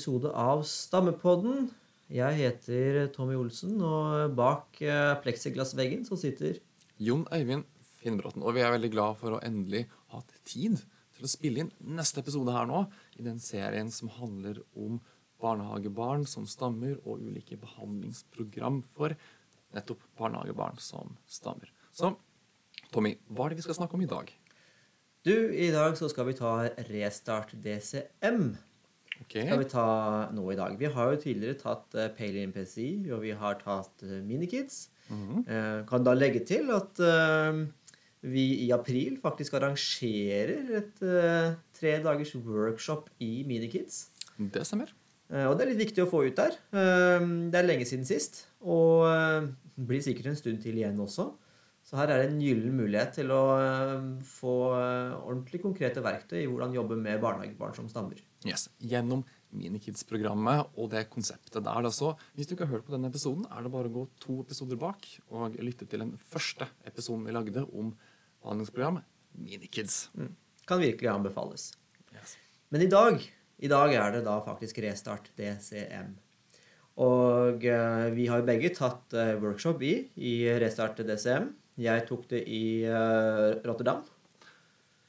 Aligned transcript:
episode 0.00 0.30
av 0.32 0.62
Stammepodden. 0.64 1.66
Jeg 2.08 2.36
heter 2.38 3.10
Tommy 3.12 3.34
Olsen, 3.36 3.74
og 3.84 4.32
bak 4.32 4.78
eh, 4.80 5.10
pleksiglassveggen 5.20 6.06
så 6.08 6.16
sitter 6.16 6.54
Jon 6.96 7.26
Øyvind 7.28 7.66
Finnbråten. 8.00 8.40
Og 8.40 8.56
vi 8.56 8.62
er 8.64 8.72
veldig 8.72 8.88
glad 8.94 9.18
for 9.20 9.36
å 9.36 9.40
endelig 9.44 9.82
ha 10.08 10.22
hatt 10.22 10.32
tid 10.48 10.78
til 11.18 11.26
å 11.26 11.28
spille 11.28 11.66
inn 11.66 11.68
neste 11.98 12.22
episode 12.24 12.54
her 12.54 12.70
nå, 12.70 12.86
i 13.20 13.26
den 13.26 13.36
serien 13.44 13.92
som 13.92 14.08
handler 14.14 14.62
om 14.72 15.02
barnehagebarn 15.44 16.24
som 16.24 16.48
stammer, 16.48 16.96
og 17.04 17.20
ulike 17.20 17.60
behandlingsprogram 17.60 18.80
for 18.96 19.12
nettopp 19.76 20.08
barnehagebarn 20.16 20.80
som 20.80 21.12
stammer. 21.28 21.68
Så 21.92 22.14
Tommy, 22.88 23.18
hva 23.28 23.50
er 23.50 23.52
det 23.52 23.60
vi 23.60 23.68
skal 23.68 23.82
snakke 23.82 24.00
om 24.00 24.08
i 24.08 24.08
dag? 24.08 24.32
Du, 25.28 25.36
i 25.36 25.68
dag 25.76 25.92
så 26.00 26.08
skal 26.08 26.32
vi 26.32 26.40
ta 26.40 26.56
Restart 26.88 27.52
DCM. 27.52 28.54
Ok, 29.20 29.34
Skal 29.36 29.58
vi 29.60 29.68
ta 29.70 29.86
nå 30.34 30.46
i 30.52 30.56
dag. 30.58 30.78
Vi 30.80 30.88
har 30.90 31.10
jo 31.12 31.20
tidligere 31.20 31.58
tatt 31.60 31.94
uh, 31.94 32.08
Paley 32.16 32.46
PCI, 32.54 33.10
og 33.12 33.22
vi 33.22 33.34
har 33.36 33.58
tatt 33.60 34.02
uh, 34.06 34.20
Minikids. 34.24 34.88
Mm 35.08 35.20
-hmm. 35.28 35.40
uh, 35.50 35.86
kan 35.86 36.04
da 36.04 36.14
legge 36.14 36.44
til 36.44 36.70
at 36.70 37.00
uh, 37.00 37.66
vi 38.22 38.66
i 38.66 38.70
april 38.70 39.18
faktisk 39.22 39.54
arrangerer 39.54 40.76
et 40.78 41.02
uh, 41.02 41.54
tre 41.72 42.02
dagers 42.02 42.34
workshop 42.36 43.10
i 43.20 43.44
Minikids. 43.46 44.08
Det 44.38 44.66
stemmer. 44.66 44.86
Eh, 45.30 45.46
Og 45.46 45.56
det 45.56 45.64
er 45.66 45.70
litt 45.72 45.84
viktig 45.86 46.04
å 46.04 46.10
få 46.10 46.24
ut 46.26 46.36
der. 46.36 46.56
Eh, 46.74 47.26
Det 47.50 47.58
er 47.60 47.66
lenge 47.66 47.86
siden 47.86 48.06
sist, 48.06 48.46
og 48.60 49.06
eh, 49.06 49.46
blir 49.76 50.02
sikkert 50.02 50.26
en 50.26 50.36
stund 50.36 50.62
til 50.62 50.74
igjen 50.80 50.98
også. 50.98 51.30
Så 51.90 51.98
her 51.98 52.12
er 52.14 52.20
det 52.22 52.28
en 52.30 52.38
gyllen 52.38 52.76
mulighet 52.78 53.16
til 53.16 53.32
å 53.34 53.42
eh, 53.58 54.02
få 54.22 54.52
eh, 54.76 55.14
ordentlig 55.26 55.58
konkrete 55.64 55.98
verktøy 56.04 56.36
i 56.38 56.46
hvordan 56.46 56.76
jobbe 56.76 56.94
med 56.94 57.18
barnehagebarn 57.18 57.74
som 57.74 57.88
stammer. 57.90 58.20
Yes, 58.46 58.68
Gjennom 58.78 59.24
Minikids-programmet 59.58 60.78
og 60.78 60.92
det 60.92 61.08
konseptet 61.10 61.58
der. 61.58 61.80
da. 61.82 61.90
Så 61.90 62.12
hvis 62.36 62.46
du 62.46 62.54
ikke 62.54 62.68
har 62.68 62.76
hørt 62.76 62.86
på 62.86 62.94
denne 62.94 63.10
episoden, 63.10 63.42
er 63.50 63.66
det 63.66 63.72
bare 63.74 63.90
å 63.90 63.94
gå 63.96 64.04
to 64.22 64.38
episoder 64.44 64.78
bak 64.78 65.08
og 65.34 65.58
lytte 65.58 65.88
til 65.90 66.04
den 66.04 66.12
første 66.30 66.68
episoden 66.86 67.26
vi 67.26 67.34
lagde 67.34 67.66
om 67.66 67.90
behandlingsprogram 68.38 69.02
Minikids. 69.42 70.04
Kan 70.70 70.84
virkelig 70.84 71.10
anbefales. 71.10 71.72
Yes. 72.14 72.36
Men 72.70 72.86
i 72.86 72.90
dag, 72.92 73.18
i 73.58 73.72
dag 73.72 73.96
er 73.98 74.14
det 74.14 74.26
da 74.28 74.36
faktisk 74.46 74.78
Restart 74.86 75.32
DCM. 75.34 76.14
Og 77.02 77.66
eh, 77.66 78.06
vi 78.14 78.30
har 78.30 78.46
begge 78.46 78.70
tatt 78.78 79.18
workshop 79.42 79.82
i, 79.82 79.96
i 80.14 80.36
Restart 80.62 81.02
DCM. 81.02 81.50
Jeg 81.78 82.06
tok 82.08 82.26
det 82.32 82.42
i 82.50 82.64
uh, 82.88 83.60
Rotterdam. 83.66 84.02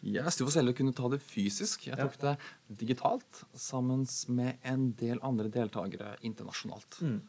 Yes, 0.01 0.33
sto 0.33 0.47
for 0.47 0.53
selv 0.53 0.71
å 0.71 0.77
kunne 0.77 0.95
ta 0.97 1.05
det 1.13 1.19
fysisk. 1.21 1.85
Jeg 1.91 1.97
tok 1.99 2.15
det 2.23 2.33
digitalt 2.81 3.43
sammen 3.53 4.07
med 4.33 4.57
en 4.65 4.87
del 4.97 5.21
andre 5.25 5.51
deltakere 5.53 6.15
internasjonalt. 6.25 6.97
Mm. 7.05 7.19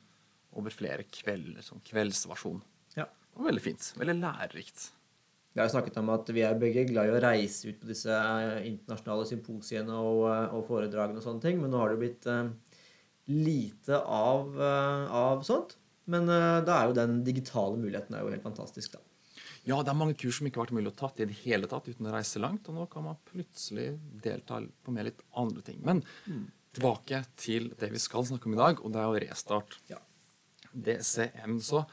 Over 0.57 0.73
flere 0.73 1.05
kvelder, 1.09 1.61
Sånn 1.65 1.85
kveldsversjon. 1.85 2.63
Ja. 2.97 3.05
Det 3.05 3.41
var 3.41 3.51
veldig 3.51 3.65
fint. 3.65 3.91
Veldig 4.01 4.17
lærerikt. 4.23 4.87
Vi 5.53 5.61
har 5.61 5.69
snakket 5.69 6.01
om 6.01 6.09
at 6.15 6.33
vi 6.33 6.47
er 6.49 6.57
begge 6.57 6.87
glad 6.89 7.11
i 7.11 7.13
å 7.13 7.21
reise 7.21 7.69
ut 7.69 7.81
på 7.83 7.91
disse 7.91 8.09
eh, 8.09 8.65
internasjonale 8.71 9.29
symposiene 9.29 9.99
og, 10.01 10.25
eh, 10.33 10.57
og 10.57 10.65
foredragene 10.65 11.21
og 11.21 11.27
sånne 11.27 11.45
ting, 11.45 11.61
men 11.61 11.73
nå 11.73 11.81
har 11.81 11.93
det 11.93 12.01
blitt 12.01 12.29
lite 13.29 14.01
av, 14.01 14.57
av 14.57 15.45
sånt. 15.47 15.77
Men 16.09 16.25
da 16.27 16.75
er 16.75 16.89
jo 16.89 16.97
den 16.97 17.21
digitale 17.23 17.77
muligheten 17.79 18.17
er 18.17 18.25
jo 18.25 18.33
helt 18.33 18.49
fantastisk, 18.49 18.97
da. 18.97 19.05
Ja, 19.65 19.77
det 19.79 19.93
er 19.93 19.99
mange 19.99 20.17
kurs 20.19 20.41
som 20.41 20.49
ikke 20.49 20.59
har 20.59 20.67
vært 20.67 20.75
mulig 20.75 20.91
å 20.91 20.99
tatt 20.99 21.21
i 21.23 21.27
det 21.31 21.37
hele 21.45 21.69
tatt 21.71 21.87
uten 21.87 22.09
å 22.11 22.15
reise 22.15 22.41
langt, 22.43 22.67
og 22.67 22.75
nå 22.75 22.87
kan 22.91 23.05
man 23.07 23.21
plutselig 23.31 23.93
delta 24.25 24.59
på 24.83 24.95
med 24.95 25.07
litt 25.07 25.23
andre 25.39 25.63
ting. 25.63 25.79
Men 25.87 26.03
tilbake 26.75 27.21
til 27.39 27.69
det 27.79 27.93
vi 27.93 28.01
skal 28.03 28.27
snakke 28.27 28.49
om 28.49 28.57
i 28.57 28.63
dag, 28.63 28.81
og 28.83 28.93
det 28.95 29.03
er 29.03 29.07
jo 29.07 29.23
restart. 29.29 29.79
Ja. 29.91 30.01
DCM. 30.73 31.61
Så 31.63 31.85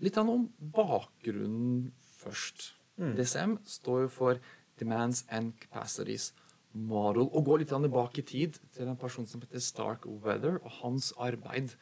litt 0.00 0.16
om 0.16 0.48
bakgrunnen 0.72 1.92
først. 2.22 2.72
DCM 3.18 3.58
står 3.66 4.06
jo 4.06 4.12
for 4.14 4.40
Demands 4.78 5.24
and 5.28 5.52
Capacities 5.60 6.32
Model, 6.72 7.26
og 7.28 7.44
går 7.44 7.58
litt 7.60 7.68
tilbake 7.74 8.22
i 8.22 8.24
tid 8.24 8.56
til 8.72 8.88
en 8.88 8.96
person 8.96 9.26
som 9.28 9.42
heter 9.42 9.60
Stark 9.60 10.06
Weather, 10.06 10.60
og 10.64 10.78
hans 10.80 11.12
arbeid 11.20 11.74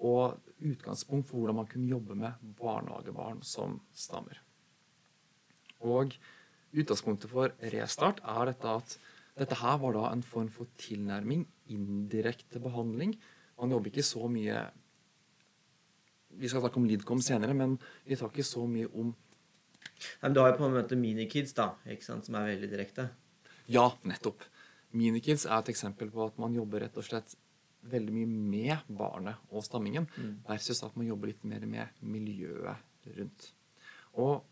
og 0.00 0.38
utgangspunkt 0.64 1.28
for 1.28 1.42
hvordan 1.42 1.58
man 1.60 1.68
kunne 1.68 1.90
jobbe 1.90 2.16
med 2.16 2.32
barnehagebarn 2.56 3.42
som 3.44 3.80
stammer. 3.92 4.40
Og 5.86 6.14
utgangspunktet 6.70 7.32
for 7.32 7.54
restart 7.72 8.20
er 8.24 8.52
dette 8.52 8.76
at 8.80 8.98
dette 9.40 9.56
her 9.62 9.78
var 9.80 9.96
da 9.96 10.10
en 10.10 10.22
form 10.26 10.50
for 10.52 10.68
tilnærming, 10.80 11.46
indirekte 11.72 12.60
behandling. 12.60 13.14
Man 13.60 13.72
jobber 13.72 13.92
ikke 13.92 14.06
så 14.06 14.28
mye 14.28 14.68
Vi 16.30 16.46
skal 16.48 16.62
snakke 16.62 16.78
om 16.78 16.86
Lidcom 16.86 17.20
senere, 17.20 17.54
men 17.58 17.72
vi 18.06 18.14
tar 18.16 18.30
ikke 18.30 18.46
så 18.46 18.62
mye 18.70 18.86
om 18.94 19.10
men 20.22 20.34
du 20.34 20.40
har 20.40 20.52
jo 20.52 20.58
på 20.60 20.68
en 20.68 20.76
måte 20.76 20.96
minikids, 20.96 21.52
da, 21.56 21.74
ikke 21.88 22.06
sant, 22.06 22.26
som 22.28 22.36
er 22.38 22.50
veldig 22.52 22.68
direkte. 22.72 23.08
Ja, 23.70 23.90
nettopp. 24.08 24.44
Minikids 24.96 25.46
er 25.46 25.58
et 25.58 25.70
eksempel 25.72 26.10
på 26.12 26.24
at 26.26 26.38
man 26.40 26.56
jobber 26.56 26.84
rett 26.84 26.96
og 26.98 27.06
slett 27.06 27.36
veldig 27.90 28.14
mye 28.14 28.28
med 28.28 28.92
barnet 28.96 29.40
og 29.50 29.64
stammingen, 29.64 30.08
versus 30.48 30.82
at 30.86 30.96
man 30.98 31.08
jobber 31.08 31.32
litt 31.32 31.44
mer 31.48 31.64
med 31.68 32.00
miljøet 32.04 33.10
rundt. 33.16 33.50
Og 34.20 34.42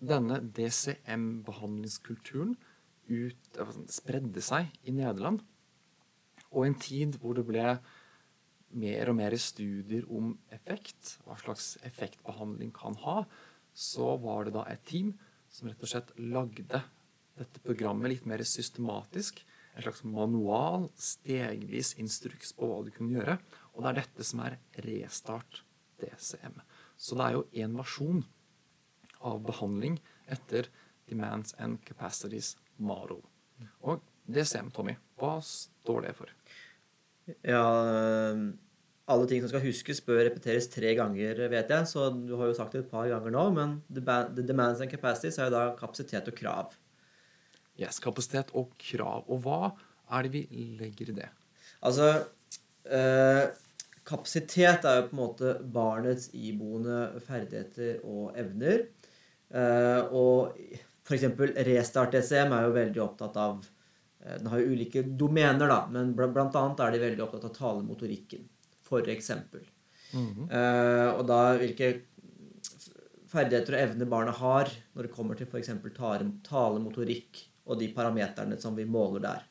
denne 0.00 0.40
DCM-behandlingskulturen 0.56 2.56
eh, 3.08 3.32
spredde 3.92 4.42
seg 4.44 4.72
i 4.84 4.92
Nederland. 4.96 5.40
Og 6.52 6.64
i 6.64 6.68
en 6.70 6.80
tid 6.80 7.16
hvor 7.20 7.34
det 7.36 7.46
ble 7.48 7.78
mer 8.76 9.10
og 9.10 9.16
mer 9.18 9.36
studier 9.40 10.04
om 10.12 10.38
effekt, 10.52 11.18
hva 11.24 11.36
slags 11.40 11.76
effektbehandling 11.86 12.72
kan 12.76 12.94
ha, 13.04 13.24
så 13.76 14.16
var 14.20 14.46
det 14.46 14.56
da 14.56 14.64
et 14.70 14.84
team 14.88 15.12
som 15.52 15.68
rett 15.68 15.82
og 15.84 15.90
slett 15.90 16.14
lagde 16.18 16.82
dette 17.36 17.60
programmet 17.64 18.12
litt 18.12 18.26
mer 18.28 18.42
systematisk. 18.46 19.42
En 19.76 19.84
slags 19.84 20.02
manual, 20.08 20.88
stegvis 20.96 21.94
instruks 22.00 22.54
på 22.56 22.68
hva 22.68 22.80
du 22.84 22.90
kunne 22.94 23.18
gjøre. 23.18 23.36
Og 23.74 23.84
det 23.84 23.90
er 23.90 23.98
dette 24.00 24.24
som 24.24 24.40
er 24.46 24.56
restart 24.86 25.62
DCM. 26.00 26.56
Så 26.96 27.18
det 27.18 27.26
er 27.26 27.36
jo 27.36 27.48
én 27.60 27.76
versjon 27.76 28.22
av 29.26 29.40
behandling 29.46 29.98
etter 30.32 30.70
Demands 31.10 31.54
and 31.62 31.80
Capacities 31.86 32.54
maro. 32.82 33.20
Og 33.86 34.02
DCM, 34.26 34.70
Tommy, 34.74 34.96
hva 35.20 35.36
står 35.44 36.06
det 36.08 36.14
for? 36.18 36.32
Ja, 37.46 37.62
alle 39.06 39.26
ting 39.30 39.42
som 39.42 39.50
skal 39.52 39.62
huskes, 39.62 40.02
bør 40.02 40.24
repeteres 40.26 40.68
tre 40.70 40.94
ganger, 40.98 41.44
vet 41.52 41.70
jeg. 41.70 41.90
Så 41.90 42.08
du 42.14 42.34
har 42.38 42.50
jo 42.50 42.56
sagt 42.58 42.74
det 42.74 42.84
et 42.84 42.90
par 42.90 43.06
ganger 43.10 43.34
nå, 43.34 43.44
men 43.54 43.76
demands 43.90 44.82
and 44.82 44.90
capacities 44.90 45.38
er 45.38 45.50
jo 45.50 45.56
da 45.56 45.66
kapasitet 45.78 46.30
og 46.30 46.38
krav. 46.38 46.74
Yes, 47.78 48.00
kapasitet 48.02 48.50
og 48.56 48.72
krav. 48.80 49.26
Og 49.30 49.44
hva 49.44 49.60
er 50.16 50.26
det 50.26 50.32
vi 50.34 50.64
legger 50.80 51.12
i 51.12 51.20
det? 51.20 51.30
Altså 51.86 52.08
eh, 52.88 53.46
Kapasitet 54.06 54.84
er 54.86 55.00
jo 55.00 55.06
på 55.08 55.16
en 55.16 55.18
måte 55.18 55.52
barnets 55.74 56.28
iboende 56.30 57.18
ferdigheter 57.26 58.04
og 58.06 58.36
evner. 58.38 58.84
Eh, 59.54 60.02
og 60.10 60.56
f.eks. 61.06 61.28
Restart 61.68 62.16
ECM 62.18 62.54
er 62.56 62.66
jo 62.66 62.74
veldig 62.74 63.02
opptatt 63.04 63.38
av 63.38 63.60
eh, 63.62 64.36
Den 64.40 64.50
har 64.52 64.62
jo 64.62 64.74
ulike 64.74 65.04
domener, 65.06 65.70
da, 65.70 65.80
men 65.92 66.14
bl 66.16 66.30
blant 66.34 66.58
annet 66.58 66.82
er 66.82 66.94
de 66.96 67.02
veldig 67.04 67.26
opptatt 67.26 67.48
av 67.50 67.56
talemotorikken. 67.56 68.46
For 68.86 69.08
eksempel. 69.10 69.66
-hmm. 70.12 70.46
og 71.18 71.26
da 71.26 71.56
hvilke 71.58 71.88
ferdigheter 73.26 73.74
og 73.74 73.80
evner 73.80 74.06
barna 74.06 74.32
har 74.32 74.70
når 74.94 75.06
det 75.06 75.12
kommer 75.12 75.34
til 75.34 75.48
f.eks. 75.50 75.72
talemotorikk 76.46 77.42
og 77.66 77.80
de 77.80 77.90
parameterne 77.94 78.58
som 78.62 78.76
vi 78.78 78.86
måler 78.86 79.24
der. 79.24 79.44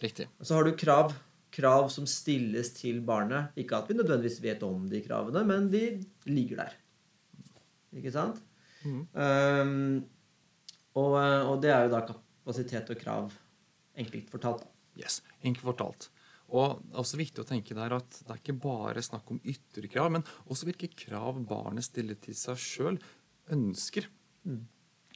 Riktig. 0.00 0.28
Og 0.40 0.48
så 0.48 0.58
har 0.58 0.64
du 0.64 0.76
krav. 0.76 1.14
Krav 1.56 1.88
som 1.92 2.08
stilles 2.08 2.72
til 2.76 3.00
barnet. 3.00 3.54
Ikke 3.56 3.78
at 3.78 3.88
vi 3.88 3.96
nødvendigvis 3.96 4.42
vet 4.44 4.64
om 4.66 4.88
de 4.90 5.00
kravene, 5.04 5.44
men 5.48 5.70
de 5.72 5.84
ligger 6.28 6.64
der. 6.64 6.74
Ikke 7.96 8.12
sant? 8.12 8.42
Um, 8.86 10.04
og, 10.96 11.16
og 11.16 11.56
det 11.62 11.72
er 11.72 11.86
jo 11.86 11.92
da 11.92 12.02
kapasitet 12.08 12.92
og 12.92 13.00
krav, 13.00 13.32
enkelt 13.98 14.30
fortalt. 14.32 14.66
Yes, 14.96 15.20
Enkelt 15.44 15.66
fortalt. 15.66 16.10
Og 16.54 16.78
det 16.78 16.94
er 16.94 17.02
også 17.02 17.18
viktig 17.18 17.42
å 17.42 17.48
tenke 17.48 17.74
der 17.76 17.96
at 17.96 18.18
det 18.22 18.30
er 18.32 18.40
ikke 18.40 18.58
bare 18.62 19.02
snakk 19.02 19.32
om 19.34 19.40
ytre 19.42 19.90
krav, 19.90 20.12
men 20.14 20.24
også 20.46 20.68
hvilke 20.68 20.92
krav 20.94 21.40
barnet 21.48 21.88
stiller 21.88 22.18
til 22.22 22.36
seg 22.38 22.60
sjøl, 22.62 23.00
ønsker. 23.52 24.06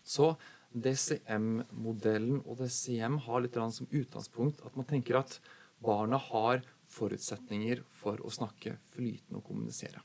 Så 0.02 0.32
DCM-modellen 0.70 2.42
og 2.44 2.60
DCM 2.60 3.20
har 3.26 3.42
litt 3.42 3.58
som 3.74 3.88
utgangspunkt 3.90 4.62
at 4.66 4.76
man 4.78 4.88
tenker 4.90 5.20
at 5.20 5.38
barna 5.82 6.18
har 6.30 6.64
forutsetninger 6.90 7.84
for 7.94 8.20
å 8.26 8.32
snakke 8.34 8.76
flytende 8.94 9.38
og 9.38 9.46
kommunisere. 9.46 10.02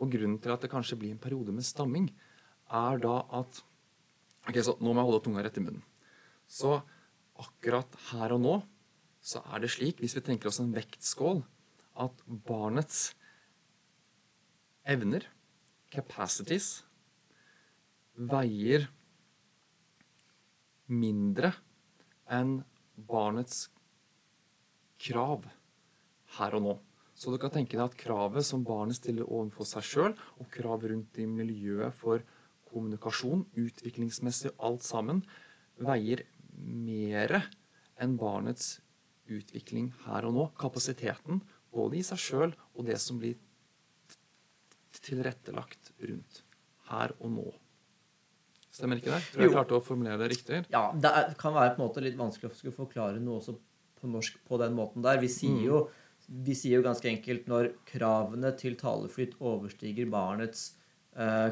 Og 0.00 0.10
grunnen 0.10 0.38
til 0.42 0.54
at 0.54 0.64
det 0.64 0.72
kanskje 0.72 0.98
blir 0.98 1.14
en 1.14 1.22
periode 1.22 1.54
med 1.54 1.66
stamming, 1.66 2.10
er 2.70 3.02
da 3.02 3.20
at 3.40 3.62
Ok, 4.48 4.56
så 4.64 4.72
Nå 4.80 4.94
må 4.94 5.02
jeg 5.02 5.08
holde 5.10 5.22
tunga 5.26 5.42
rett 5.44 5.58
i 5.60 5.62
munnen. 5.62 5.82
Så 6.48 6.78
akkurat 7.40 7.92
her 8.10 8.32
og 8.34 8.40
nå 8.42 8.54
så 9.20 9.42
er 9.52 9.60
det 9.60 9.68
slik, 9.74 9.98
hvis 10.00 10.16
vi 10.16 10.22
tenker 10.24 10.48
oss 10.48 10.62
en 10.62 10.72
vektskål, 10.72 11.42
at 12.00 12.22
barnets 12.48 13.10
evner, 14.88 15.26
capacities, 15.92 16.80
veier 18.16 18.88
mindre 20.88 21.52
enn 22.32 22.62
barnets 22.96 23.68
krav 25.00 25.44
her 26.38 26.56
og 26.56 26.64
nå. 26.64 26.74
Så 27.14 27.32
du 27.32 27.36
kan 27.40 27.52
tenke 27.52 27.76
deg 27.76 27.84
at 27.84 28.00
kravet 28.00 28.46
som 28.46 28.64
barnet 28.64 28.96
stiller 28.96 29.28
overfor 29.28 29.68
seg 29.68 29.84
sjøl, 29.84 30.14
og 30.40 30.48
krav 30.52 30.86
rundt 30.88 31.20
i 31.20 31.28
miljøet 31.28 31.92
for 32.00 32.24
kommunikasjon, 32.70 33.44
utviklingsmessig 33.58 34.52
alt 34.58 34.82
sammen, 34.86 35.22
veier 35.80 36.24
mere 36.56 37.42
enn 38.00 38.16
barnets 38.20 38.78
utvikling 39.30 39.92
her 40.06 40.26
og 40.28 40.34
nå. 40.36 40.48
Kapasiteten 40.58 41.42
både 41.72 42.00
i 42.00 42.02
seg 42.06 42.18
sjøl 42.18 42.54
og 42.74 42.86
det 42.88 42.98
som 43.02 43.18
blir 43.22 43.36
tilrettelagt 45.00 45.92
rundt 46.02 46.42
her 46.90 47.14
og 47.20 47.30
nå. 47.36 47.46
Stemmer 48.70 49.00
ikke 49.00 49.12
det? 49.14 49.22
Tror 49.32 49.42
jeg 49.44 49.50
Jo. 49.50 49.54
klarte 49.56 49.76
å 49.78 49.82
formulere 49.84 50.18
det 50.20 50.28
riktig. 50.36 50.60
Ja, 50.70 50.92
det 50.94 51.36
kan 51.38 51.54
være 51.54 51.74
på 51.76 51.82
en 51.82 51.88
måte 51.88 52.02
litt 52.04 52.16
vanskelig 52.18 52.50
å 52.52 52.54
skulle 52.58 52.76
forklare 52.76 53.20
noe 53.22 53.40
også 53.40 53.56
på 54.00 54.08
norsk 54.10 54.38
på 54.46 54.58
den 54.58 54.74
måten 54.76 55.02
der. 55.02 55.18
Vi 55.20 55.28
sier 55.28 55.56
Mm. 55.58 55.64
jo, 55.64 55.90
vi 56.28 56.54
sier 56.54 56.76
jo 56.78 56.82
ganske 56.82 57.08
enkelt 57.08 57.46
når 57.46 57.72
kravene 57.86 58.56
til 58.56 58.76
taleflyt 58.76 59.34
overstiger 59.40 60.08
barnets 60.10 60.76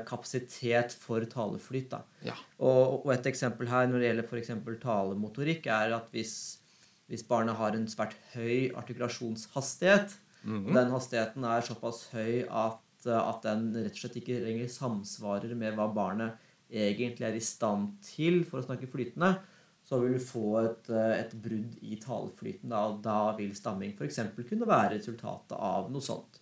kapasitet 0.07 0.93
for 0.95 1.21
taleflyt. 1.29 1.91
da. 1.91 2.03
Ja. 2.25 2.35
Og, 2.61 3.05
og 3.07 3.13
et 3.13 3.27
eksempel 3.27 3.69
her 3.69 3.87
når 3.91 3.99
det 3.99 4.09
gjelder 4.09 4.29
f.eks. 4.29 4.51
talemotorikk, 4.83 5.67
er 5.67 5.95
at 5.97 6.09
hvis, 6.15 6.59
hvis 7.09 7.23
barnet 7.29 7.57
har 7.57 7.75
en 7.77 7.87
svært 7.91 8.15
høy 8.35 8.71
artikulasjonshastighet, 8.79 10.17
Mhm. 10.45 10.69
og 10.69 10.75
den 10.75 10.91
hastigheten 10.95 11.45
er 11.45 11.61
såpass 11.67 12.05
høy 12.13 12.45
at, 12.49 13.07
eh, 13.07 13.19
at 13.29 13.43
den 13.43 13.73
rett 13.75 13.91
og 13.91 13.99
slett 13.99 14.17
ikke 14.21 14.37
lenger 14.45 14.69
samsvarer 14.71 15.55
med 15.57 15.75
hva 15.75 15.89
barnet 15.93 16.37
egentlig 16.71 17.27
er 17.27 17.35
i 17.35 17.41
stand 17.43 17.97
til 18.07 18.45
for 18.45 18.61
å 18.61 18.65
snakke 18.65 18.87
flytende, 18.89 19.41
så 19.85 19.99
vil 20.01 20.15
du 20.15 20.21
få 20.23 20.65
et, 20.65 20.89
eh, 20.91 21.19
et 21.25 21.33
brudd 21.43 21.75
i 21.83 21.97
taleflyten. 21.97 22.69
Da, 22.71 22.85
og 22.87 23.03
da 23.03 23.33
vil 23.37 23.51
stamming 23.55 23.95
f.eks. 23.99 24.21
kunne 24.49 24.67
være 24.69 24.95
resultatet 24.99 25.59
av 25.59 25.91
noe 25.91 26.01
sånt. 26.01 26.39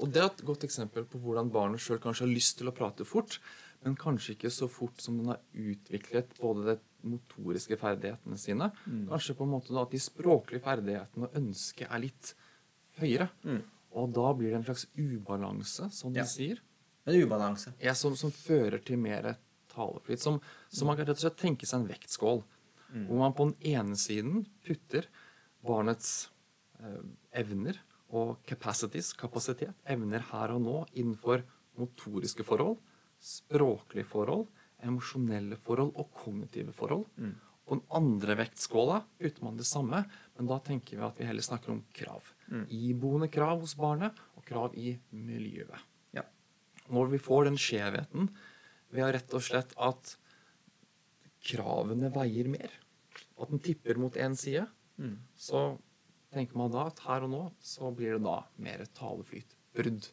Og 0.00 0.10
Det 0.12 0.20
er 0.22 0.26
et 0.30 0.44
godt 0.44 0.64
eksempel 0.66 1.04
på 1.06 1.18
hvordan 1.22 1.50
barnet 1.54 1.80
sjøl 1.82 2.00
kanskje 2.02 2.26
har 2.26 2.32
lyst 2.34 2.58
til 2.58 2.68
å 2.70 2.74
prate 2.74 3.04
fort, 3.06 3.38
men 3.84 3.94
kanskje 3.96 4.34
ikke 4.34 4.50
så 4.52 4.66
fort 4.68 5.00
som 5.00 5.16
den 5.20 5.30
har 5.30 5.38
utviklet 5.54 6.32
både 6.40 6.74
de 6.74 6.78
motoriske 7.08 7.78
ferdighetene 7.80 8.36
sine. 8.38 8.70
Kanskje 9.08 9.36
på 9.38 9.46
en 9.46 9.52
måte 9.54 9.76
at 9.80 9.90
de 9.94 10.00
språklige 10.02 10.60
ferdighetene 10.66 11.28
og 11.30 11.36
ønsket 11.38 11.86
er 11.88 12.02
litt 12.02 12.32
høyere. 13.00 13.30
Mm. 13.46 13.62
Og 13.96 14.10
da 14.14 14.32
blir 14.36 14.50
det 14.52 14.58
en 14.60 14.66
slags 14.68 14.84
ubalanse, 14.98 15.88
som 15.94 16.12
de 16.12 16.20
Ja. 16.20 16.24
sier, 16.26 16.58
En 17.06 17.14
ubalanse. 17.22 17.72
ja, 17.80 17.94
som, 17.94 18.14
som 18.16 18.30
fører 18.30 18.78
til 18.84 18.98
mer 18.98 19.36
taleflyt. 19.72 20.20
Som, 20.20 20.40
som 20.68 20.86
man 20.86 20.96
kan 20.96 21.06
rett 21.06 21.16
og 21.16 21.24
slett 21.30 21.38
tenke 21.40 21.66
seg 21.66 21.80
en 21.80 21.88
vektskål. 21.88 22.42
Hvor 23.06 23.18
man 23.22 23.32
på 23.32 23.46
den 23.48 23.56
ene 23.78 23.96
siden 23.96 24.44
putter 24.66 25.06
barnets 25.64 26.28
eh, 26.82 27.00
evner 27.40 27.78
og 28.10 28.40
capacities, 28.46 29.12
kapasitet, 29.14 29.74
evner 29.88 30.24
her 30.32 30.54
og 30.54 30.64
nå 30.64 30.76
innenfor 30.98 31.44
motoriske 31.78 32.44
forhold, 32.46 32.78
språklige 33.20 34.08
forhold, 34.08 34.48
emosjonelle 34.82 35.58
forhold 35.60 35.92
og 35.94 36.10
kognitive 36.16 36.72
forhold. 36.76 37.06
På 37.66 37.76
den 37.76 37.84
andre 37.94 38.34
vektskåla 38.40 38.96
putter 39.20 39.44
man 39.46 39.58
det 39.60 39.66
samme, 39.68 40.02
men 40.36 40.48
da 40.50 40.58
tenker 40.66 40.98
vi 40.98 41.06
at 41.06 41.20
vi 41.20 41.28
heller 41.28 41.44
snakker 41.44 41.74
om 41.76 41.84
krav. 41.94 42.32
Iboende 42.66 43.28
krav 43.30 43.60
hos 43.62 43.76
barnet 43.78 44.16
og 44.34 44.44
krav 44.48 44.74
i 44.74 44.96
miljøet. 45.14 45.84
Ja. 46.16 46.24
Når 46.90 47.12
vi 47.12 47.22
får 47.22 47.46
den 47.46 47.60
skjevheten 47.60 48.32
ved 48.90 49.14
rett 49.14 49.36
og 49.36 49.44
slett 49.46 49.76
at 49.78 50.16
kravene 51.46 52.10
veier 52.12 52.50
mer, 52.50 52.72
at 53.40 53.52
den 53.52 53.62
tipper 53.62 54.00
mot 54.00 54.18
én 54.18 54.34
side, 54.36 54.66
så 55.38 55.78
tenker 56.32 56.58
man 56.58 56.72
da 56.72 56.86
at 56.90 57.00
her 57.06 57.26
og 57.26 57.32
nå 57.32 57.44
så 57.60 57.90
blir 57.94 58.16
det 58.16 58.24
da 58.26 58.40
mer 58.62 58.84
taleflytbrudd. 58.98 60.10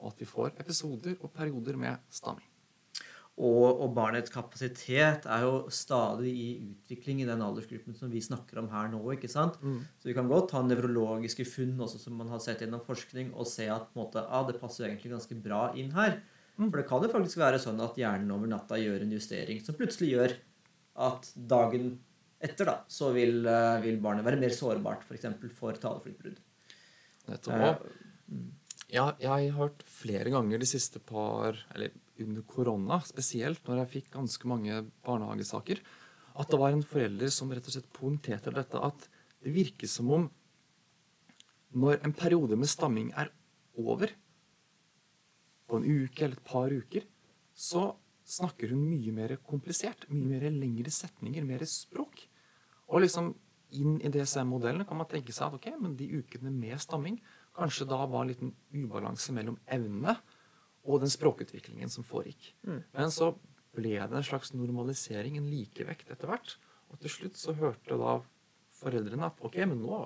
Og 0.00 0.12
at 0.12 0.22
vi 0.22 0.28
får 0.28 0.54
episoder 0.58 1.16
og 1.20 1.32
perioder 1.34 1.76
med 1.78 1.98
stamming. 2.10 2.46
Og, 3.40 3.80
og 3.80 3.94
barnets 3.96 4.28
kapasitet 4.28 5.24
er 5.24 5.44
jo 5.46 5.70
stadig 5.72 6.28
i 6.28 6.48
utvikling 6.60 7.22
i 7.22 7.28
den 7.28 7.40
aldersgruppen 7.40 7.94
som 7.96 8.10
vi 8.12 8.20
snakker 8.20 8.58
om 8.60 8.68
her 8.68 8.90
nå. 8.92 9.00
ikke 9.14 9.30
sant? 9.32 9.56
Så 10.02 10.10
vi 10.10 10.14
kan 10.16 10.28
godt 10.28 10.52
ha 10.52 10.60
nevrologiske 10.66 11.46
funn 11.48 11.78
også 11.80 12.02
som 12.02 12.18
man 12.20 12.28
har 12.28 12.42
sett 12.44 12.60
gjennom 12.60 12.82
forskning, 12.84 13.32
og 13.32 13.48
se 13.48 13.70
at 13.70 13.86
på 13.88 13.96
en 13.96 14.02
måte, 14.02 14.26
ah, 14.28 14.44
det 14.44 14.60
passer 14.60 14.90
egentlig 14.90 15.14
ganske 15.14 15.38
bra 15.40 15.70
inn 15.74 15.94
her. 15.96 16.18
For 16.68 16.76
det 16.76 16.88
kan 16.90 17.00
jo 17.00 17.08
faktisk 17.08 17.40
være 17.40 17.62
sånn 17.62 17.80
at 17.80 17.96
hjernen 17.96 18.30
over 18.34 18.50
natta 18.50 18.76
gjør 18.76 19.06
en 19.06 19.16
justering 19.16 19.62
som 19.64 19.78
plutselig 19.78 20.10
gjør 20.12 20.36
at 21.00 21.30
dagen 21.48 21.94
etter 22.40 22.70
da, 22.70 22.76
så 22.88 23.10
vil, 23.14 23.42
eh, 23.46 23.80
vil 23.84 24.00
barnet 24.02 24.26
være 24.26 24.40
mer 24.40 24.54
sårbart 24.54 25.04
f.eks. 25.06 25.28
for, 25.40 25.56
for 25.58 25.80
taleflytbrudd. 25.82 26.40
Nettopp. 27.30 27.84
Og 27.84 28.88
Ja, 28.90 29.12
jeg 29.22 29.28
har 29.52 29.58
hørt 29.58 29.84
flere 29.86 30.32
ganger 30.32 30.58
de 30.58 30.66
siste 30.66 30.98
par 30.98 31.54
Eller 31.74 31.92
under 32.18 32.42
korona 32.42 32.98
spesielt, 33.06 33.62
når 33.68 33.84
jeg 33.84 33.90
fikk 33.92 34.10
ganske 34.16 34.48
mange 34.50 34.80
barnehagesaker, 35.06 35.78
at 36.40 36.50
det 36.50 36.58
var 36.58 36.74
en 36.74 36.82
forelder 36.84 37.30
som 37.32 37.52
rett 37.52 37.64
og 37.64 37.74
slett 37.74 37.92
poengterte 37.96 38.52
dette 38.54 38.80
at 38.82 39.06
det 39.40 39.54
virker 39.54 39.88
som 39.88 40.10
om 40.12 40.26
når 41.70 42.00
en 42.04 42.12
periode 42.12 42.58
med 42.58 42.68
stamming 42.68 43.12
er 43.16 43.30
over, 43.78 44.10
på 45.70 45.78
en 45.78 45.86
uke 45.86 46.24
eller 46.24 46.36
et 46.36 46.46
par 46.46 46.72
uker, 46.72 47.04
så 47.54 47.92
snakker 48.26 48.72
hun 48.74 48.82
mye 48.88 49.12
mer 49.14 49.36
komplisert. 49.46 50.06
Mye 50.10 50.26
mer 50.26 50.48
lengre 50.50 50.90
setninger, 50.94 51.46
mer 51.46 51.62
språk. 51.68 52.24
Og 52.90 53.04
liksom 53.04 53.32
inn 53.78 54.00
i 54.02 54.10
DSM-modellene 54.10 54.86
kan 54.88 54.98
man 54.98 55.08
tenke 55.10 55.34
seg 55.34 55.46
at 55.46 55.58
ok, 55.60 55.68
men 55.78 55.94
de 55.98 56.08
ukene 56.18 56.50
med 56.50 56.80
stamming 56.82 57.20
kanskje 57.56 57.86
da 57.90 58.00
var 58.06 58.24
en 58.24 58.32
liten 58.32 58.52
ubalanse 58.74 59.34
mellom 59.34 59.58
evnene 59.70 60.16
og 60.86 61.02
den 61.02 61.12
språkutviklingen 61.12 61.92
som 61.92 62.06
foregikk. 62.06 62.54
Men 62.96 63.12
så 63.14 63.34
ble 63.76 63.98
det 63.98 64.16
en 64.16 64.26
slags 64.26 64.54
normalisering, 64.56 65.36
en 65.38 65.50
likevekt 65.50 66.10
etter 66.10 66.30
hvert. 66.30 66.56
Og 66.90 66.98
til 67.02 67.12
slutt 67.14 67.38
så 67.38 67.54
hørte 67.58 67.98
da 68.00 68.16
foreldrene 68.80 69.28
at 69.28 69.44
ok, 69.44 69.60
men 69.70 69.82
nå 69.84 70.00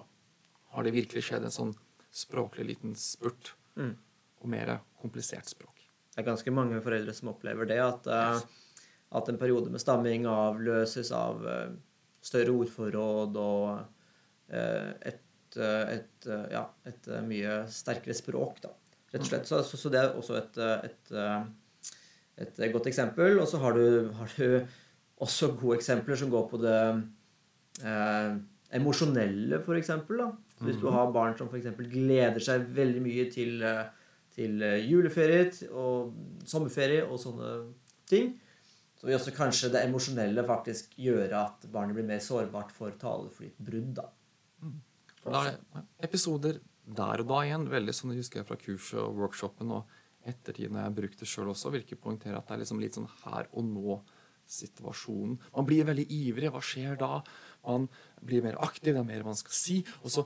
har 0.74 0.84
det 0.84 0.96
virkelig 0.96 1.28
skjedd 1.28 1.46
en 1.46 1.54
sånn 1.54 1.72
språklig 2.14 2.66
liten 2.72 2.96
spurt. 2.98 3.54
Mm. 3.78 3.94
Og 4.42 4.50
mer 4.50 4.76
komplisert 5.00 5.48
språk. 5.48 5.86
Det 6.12 6.20
er 6.22 6.28
ganske 6.28 6.52
mange 6.54 6.78
foreldre 6.84 7.14
som 7.16 7.32
opplever 7.32 7.66
det, 7.70 7.80
at, 7.82 8.06
uh, 8.06 8.74
at 9.18 9.30
en 9.30 9.40
periode 9.40 9.72
med 9.72 9.82
stamming 9.82 10.28
avløses 10.30 11.10
av 11.16 11.42
eh, 11.48 11.72
større 12.24 12.54
ordforråd 12.54 13.36
og 13.40 13.66
eh, 14.48 14.90
et, 15.10 15.58
eh, 15.58 15.92
et, 15.98 16.28
eh, 16.28 16.46
ja, 16.54 16.64
et 16.88 17.10
mye 17.26 17.58
sterkere 17.72 18.16
språk, 18.16 18.62
da. 18.64 18.72
Rett 19.14 19.22
og 19.22 19.28
slett. 19.28 19.50
Så, 19.50 19.60
så, 19.78 19.90
det 19.92 20.00
er 20.00 20.16
også 20.18 20.38
et, 20.40 20.56
et, 22.42 22.62
godt 22.72 22.88
eksempel. 22.90 23.38
Og 23.38 23.46
så 23.46 23.60
har 23.62 23.76
du, 23.76 24.08
har 24.18 24.32
du 24.34 24.64
også 25.22 25.52
gode 25.60 25.76
eksempler 25.78 26.18
som 26.18 26.32
går 26.32 26.48
på 26.50 26.58
det 26.64 26.80
eh, 27.86 28.32
emosjonelle, 28.74 29.60
eksempel. 29.78 30.24
Hvis 30.64 30.80
du 30.82 30.88
har 30.90 31.12
barn 31.14 31.36
som 31.38 31.46
f.eks. 31.46 31.76
gleder 31.92 32.42
seg 32.42 32.66
veldig 32.74 33.04
mye 33.04 33.28
til, 33.30 33.62
til 34.34 34.66
juleferie 34.88 35.46
og 35.70 36.16
sommerferie 36.48 37.04
og 37.06 37.20
sånne 37.22 37.52
ting, 38.10 38.32
så 39.04 39.10
vil 39.10 39.18
også 39.18 39.32
kanskje 39.36 39.68
det 39.68 39.82
emosjonelle 39.84 40.42
faktisk 40.48 40.94
gjøre 40.96 41.36
at 41.44 41.66
barnet 41.68 41.92
blir 41.98 42.06
mer 42.08 42.22
sårbart 42.24 42.70
for 42.72 42.94
taleflytbrudd. 42.96 43.90
da. 43.98 44.06
Da 45.26 45.42
er 45.42 45.58
det 45.58 45.82
episoder 46.08 46.56
der 46.84 47.20
og 47.20 47.28
da 47.28 47.42
igjen, 47.44 47.66
veldig 47.68 47.94
som 47.96 48.08
du 48.08 48.16
husker 48.16 48.40
jeg 48.40 48.48
fra 48.48 48.56
kurset 48.56 48.96
og 49.02 49.18
workshopen 49.20 49.74
og 49.76 49.92
ettertid 50.24 50.72
når 50.72 50.86
jeg 50.86 50.94
brukte 51.02 51.20
det 51.20 51.28
sjøl 51.28 51.50
også, 51.52 51.72
virker 51.74 52.00
poengtere 52.00 52.38
at 52.40 52.48
det 52.48 52.56
er 52.56 52.62
liksom 52.62 52.80
litt 52.80 52.96
sånn 52.96 53.10
her 53.26 53.50
og 53.52 53.68
nå-situasjonen. 53.74 55.36
Man 55.52 55.68
blir 55.68 55.84
veldig 55.84 56.06
ivrig. 56.08 56.48
Hva 56.54 56.64
skjer 56.64 56.96
da? 57.04 57.20
Man 57.68 57.90
blir 58.24 58.44
mer 58.48 58.56
aktiv, 58.64 58.94
det 58.94 59.02
er 59.04 59.08
mer 59.12 59.28
man 59.28 59.36
skal 59.36 59.52
si. 59.60 59.82
Og 60.00 60.16
så, 60.16 60.24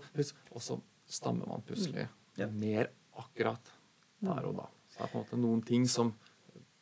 og 0.54 0.62
så 0.62 0.78
stammer 1.10 1.50
man 1.50 1.66
plutselig 1.66 2.06
Ja. 2.38 2.46
mer 2.46 2.92
akkurat 3.18 3.74
der 4.22 4.46
og 4.46 4.54
da. 4.62 4.70
Så 4.94 5.02
det 5.02 5.08
er 5.08 5.10
på 5.10 5.18
en 5.18 5.24
måte 5.26 5.42
noen 5.42 5.66
ting 5.66 5.88
som 5.90 6.14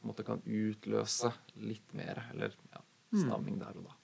måte 0.09 0.25
kan 0.27 0.43
utløse 0.45 1.33
litt 1.63 1.95
mer, 1.97 2.23
eller 2.33 2.55
ja, 2.73 2.83
stamming 3.13 3.61
der 3.61 3.79
og 3.79 3.89
da. 3.89 3.97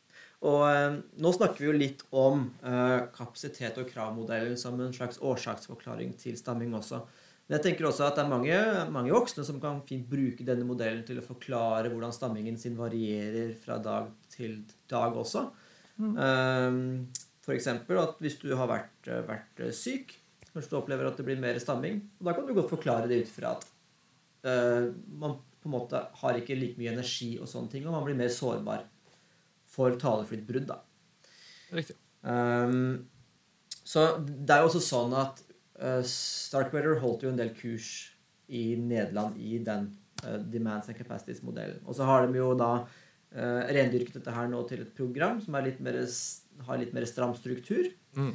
Og 0.42 0.62
eh, 0.66 0.94
nå 1.22 1.30
snakker 1.36 1.62
vi 1.62 1.68
jo 1.68 1.74
litt 1.76 2.00
om 2.18 2.48
eh, 2.66 3.00
kapasitet 3.14 3.78
og 3.78 3.90
kravmodellen 3.90 4.56
som 4.58 4.80
en 4.82 4.94
slags 4.94 5.20
årsaksforklaring 5.22 6.16
til 6.18 6.38
stamming 6.38 6.74
også. 6.74 7.02
Men 7.46 7.58
jeg 7.58 7.66
tenker 7.68 7.86
også 7.86 8.08
at 8.08 8.18
det 8.18 8.24
er 8.24 8.32
mange, 8.32 8.58
mange 8.94 9.14
voksne 9.14 9.44
som 9.46 9.60
kan 9.62 9.80
fint 9.86 10.08
bruke 10.10 10.46
denne 10.46 10.66
modellen 10.66 11.02
til 11.06 11.20
å 11.20 11.26
forklare 11.26 11.90
hvordan 11.92 12.14
stammingen 12.14 12.58
sin 12.58 12.78
varierer 12.78 13.54
fra 13.60 13.78
dag 13.82 14.10
til 14.32 14.60
dag 14.90 15.14
også. 15.18 15.44
Mm. 16.00 17.10
For 17.42 17.54
eksempel 17.54 17.98
at 18.00 18.20
hvis 18.22 18.38
du 18.40 18.52
har 18.56 18.70
vært, 18.70 19.10
vært, 19.26 19.62
syk, 19.74 20.14
kanskje 20.52 20.70
du 20.70 20.78
opplever 20.78 21.08
at 21.08 21.18
det 21.18 21.26
blir 21.26 21.40
mer 21.42 21.58
stamming, 21.62 21.98
og 22.20 22.28
da 22.28 22.34
kan 22.36 22.46
du 22.46 22.54
godt 22.56 22.70
forklare 22.70 23.10
det 23.10 23.24
ut 23.24 23.32
fra 23.34 23.56
at 23.56 23.66
uh, 24.46 24.92
man 25.18 25.36
på 25.62 25.70
en 25.70 25.76
måte 25.76 26.00
har 26.20 26.38
ikke 26.38 26.58
like 26.58 26.80
mye 26.80 26.92
energi 26.92 27.36
og 27.38 27.48
sånne 27.50 27.70
ting, 27.72 27.86
og 27.86 27.94
man 27.94 28.04
blir 28.06 28.18
mer 28.18 28.32
sårbar 28.32 28.84
for 29.72 29.96
taleflytbrudd. 30.00 30.68
da. 30.68 30.80
Riktig. 31.72 31.96
Um, 32.22 33.08
så 33.82 34.06
det 34.22 34.54
er 34.54 34.62
jo 34.62 34.70
også 34.70 34.82
sånn 34.84 35.14
at 35.18 35.40
uh, 35.80 36.02
Starkweather 36.06 37.00
holdt 37.02 37.24
jo 37.26 37.32
en 37.32 37.40
del 37.40 37.54
kurs 37.56 38.12
i 38.52 38.74
Nederland 38.78 39.40
i 39.40 39.58
den 39.64 39.88
uh, 40.26 40.38
Demands 40.38 40.90
and 40.90 40.98
Capacities-modellen. 40.98 41.80
Og 41.86 41.96
så 41.98 42.06
har 42.08 42.26
de 42.26 42.38
jo 42.38 42.52
da 42.58 42.72
uh, 42.82 43.62
rendyrket 43.72 44.18
dette 44.20 44.36
her 44.36 44.50
nå 44.50 44.62
til 44.68 44.84
et 44.84 44.94
program 44.96 45.40
som 45.42 45.58
litt 45.64 45.80
mer, 45.82 45.98
har 46.68 46.82
litt 46.82 46.94
mer 46.94 47.08
stram 47.08 47.34
struktur. 47.38 47.88
Mm. 48.18 48.34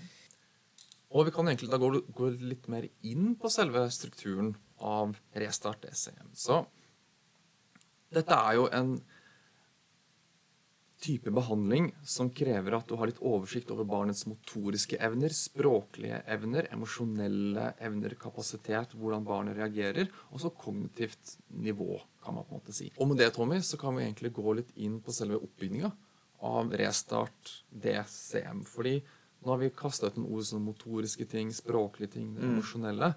Og 1.15 1.29
vi 1.29 1.33
kan 1.35 1.47
egentlig 1.47 1.69
da 1.71 1.79
gå, 1.79 1.91
gå, 2.15 2.31
litt 2.43 2.67
mer 2.71 2.89
inn 3.07 3.35
på 3.39 3.51
selve 3.51 3.85
strukturen 3.93 4.55
av 4.83 5.15
Restart 5.39 5.85
ECM. 5.87 6.33
Så 6.35 6.65
dette 8.13 8.35
er 8.35 8.57
jo 8.57 8.67
en 8.73 8.97
type 10.97 11.31
behandling 11.31 11.91
som 12.05 12.29
krever 12.33 12.73
at 12.73 12.87
du 12.89 12.95
har 12.97 13.09
litt 13.09 13.19
oversikt 13.21 13.69
over 13.73 13.85
barnets 13.87 14.25
motoriske 14.29 14.97
evner, 15.03 15.33
språklige 15.33 16.23
evner, 16.33 16.67
emosjonelle 16.73 17.69
evner, 17.85 18.15
kapasitet, 18.19 18.95
hvordan 18.97 19.27
barnet 19.27 19.59
reagerer, 19.59 20.09
og 20.31 20.41
så 20.41 20.51
kognitivt 20.57 21.37
nivå, 21.53 21.99
kan 22.23 22.37
man 22.37 22.47
på 22.47 22.55
en 22.55 22.61
måte 22.61 22.75
si. 22.75 22.89
Og 22.97 23.11
med 23.11 23.21
det, 23.21 23.29
Tommy, 23.35 23.61
så 23.61 23.77
kan 23.79 23.95
vi 23.97 24.07
egentlig 24.07 24.33
gå 24.35 24.57
litt 24.57 24.73
inn 24.75 24.97
på 25.03 25.13
selve 25.13 25.39
oppbygninga 25.45 25.91
av 26.49 26.73
Restart 26.81 27.53
DCM. 27.69 28.63
Fordi 28.69 28.97
nå 29.43 29.53
har 29.53 29.61
vi 29.61 29.73
kasta 29.77 30.09
ut 30.09 30.17
en 30.17 30.25
ord 30.25 30.47
som 30.49 30.65
motoriske 30.65 31.27
ting, 31.29 31.53
språklige 31.53 32.17
ting, 32.17 32.33
det 32.33 32.41
mm. 32.41 32.55
emosjonelle. 32.55 33.11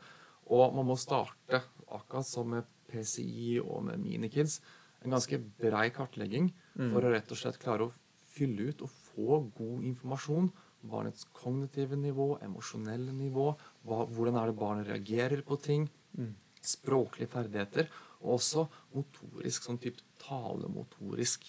Og 0.53 0.77
man 0.77 0.89
må 0.89 0.99
starte, 1.01 1.63
akkurat 1.89 2.29
som 2.29 2.53
med 2.53 2.69
PCI 2.91 3.61
og 3.63 3.87
med 3.87 4.03
Minikids, 4.03 4.59
en 5.01 5.15
ganske 5.15 5.39
brei 5.61 5.89
kartlegging 5.95 6.51
mm. 6.77 6.91
for 6.91 7.05
å 7.05 7.13
rett 7.13 7.33
og 7.33 7.41
slett 7.41 7.61
klare 7.63 7.89
å 7.89 7.95
fylle 8.31 8.71
ut 8.71 8.85
og 8.85 8.93
få 9.11 9.41
god 9.57 9.87
informasjon 9.91 10.51
om 10.51 10.93
barnets 10.93 11.27
kognitive 11.37 11.97
nivå, 11.99 12.35
emosjonelle 12.45 13.13
nivå, 13.13 13.51
hva, 13.85 14.05
hvordan 14.09 14.39
er 14.41 14.51
det 14.51 14.59
barnet 14.61 14.89
reagerer 14.89 15.43
på 15.47 15.59
ting, 15.61 15.89
mm. 16.17 16.33
språklige 16.73 17.33
ferdigheter, 17.33 17.91
og 18.21 18.37
også 18.37 18.67
motorisk, 18.97 19.65
sånn 19.65 19.81
type 19.81 20.05
talemotorisk 20.21 21.47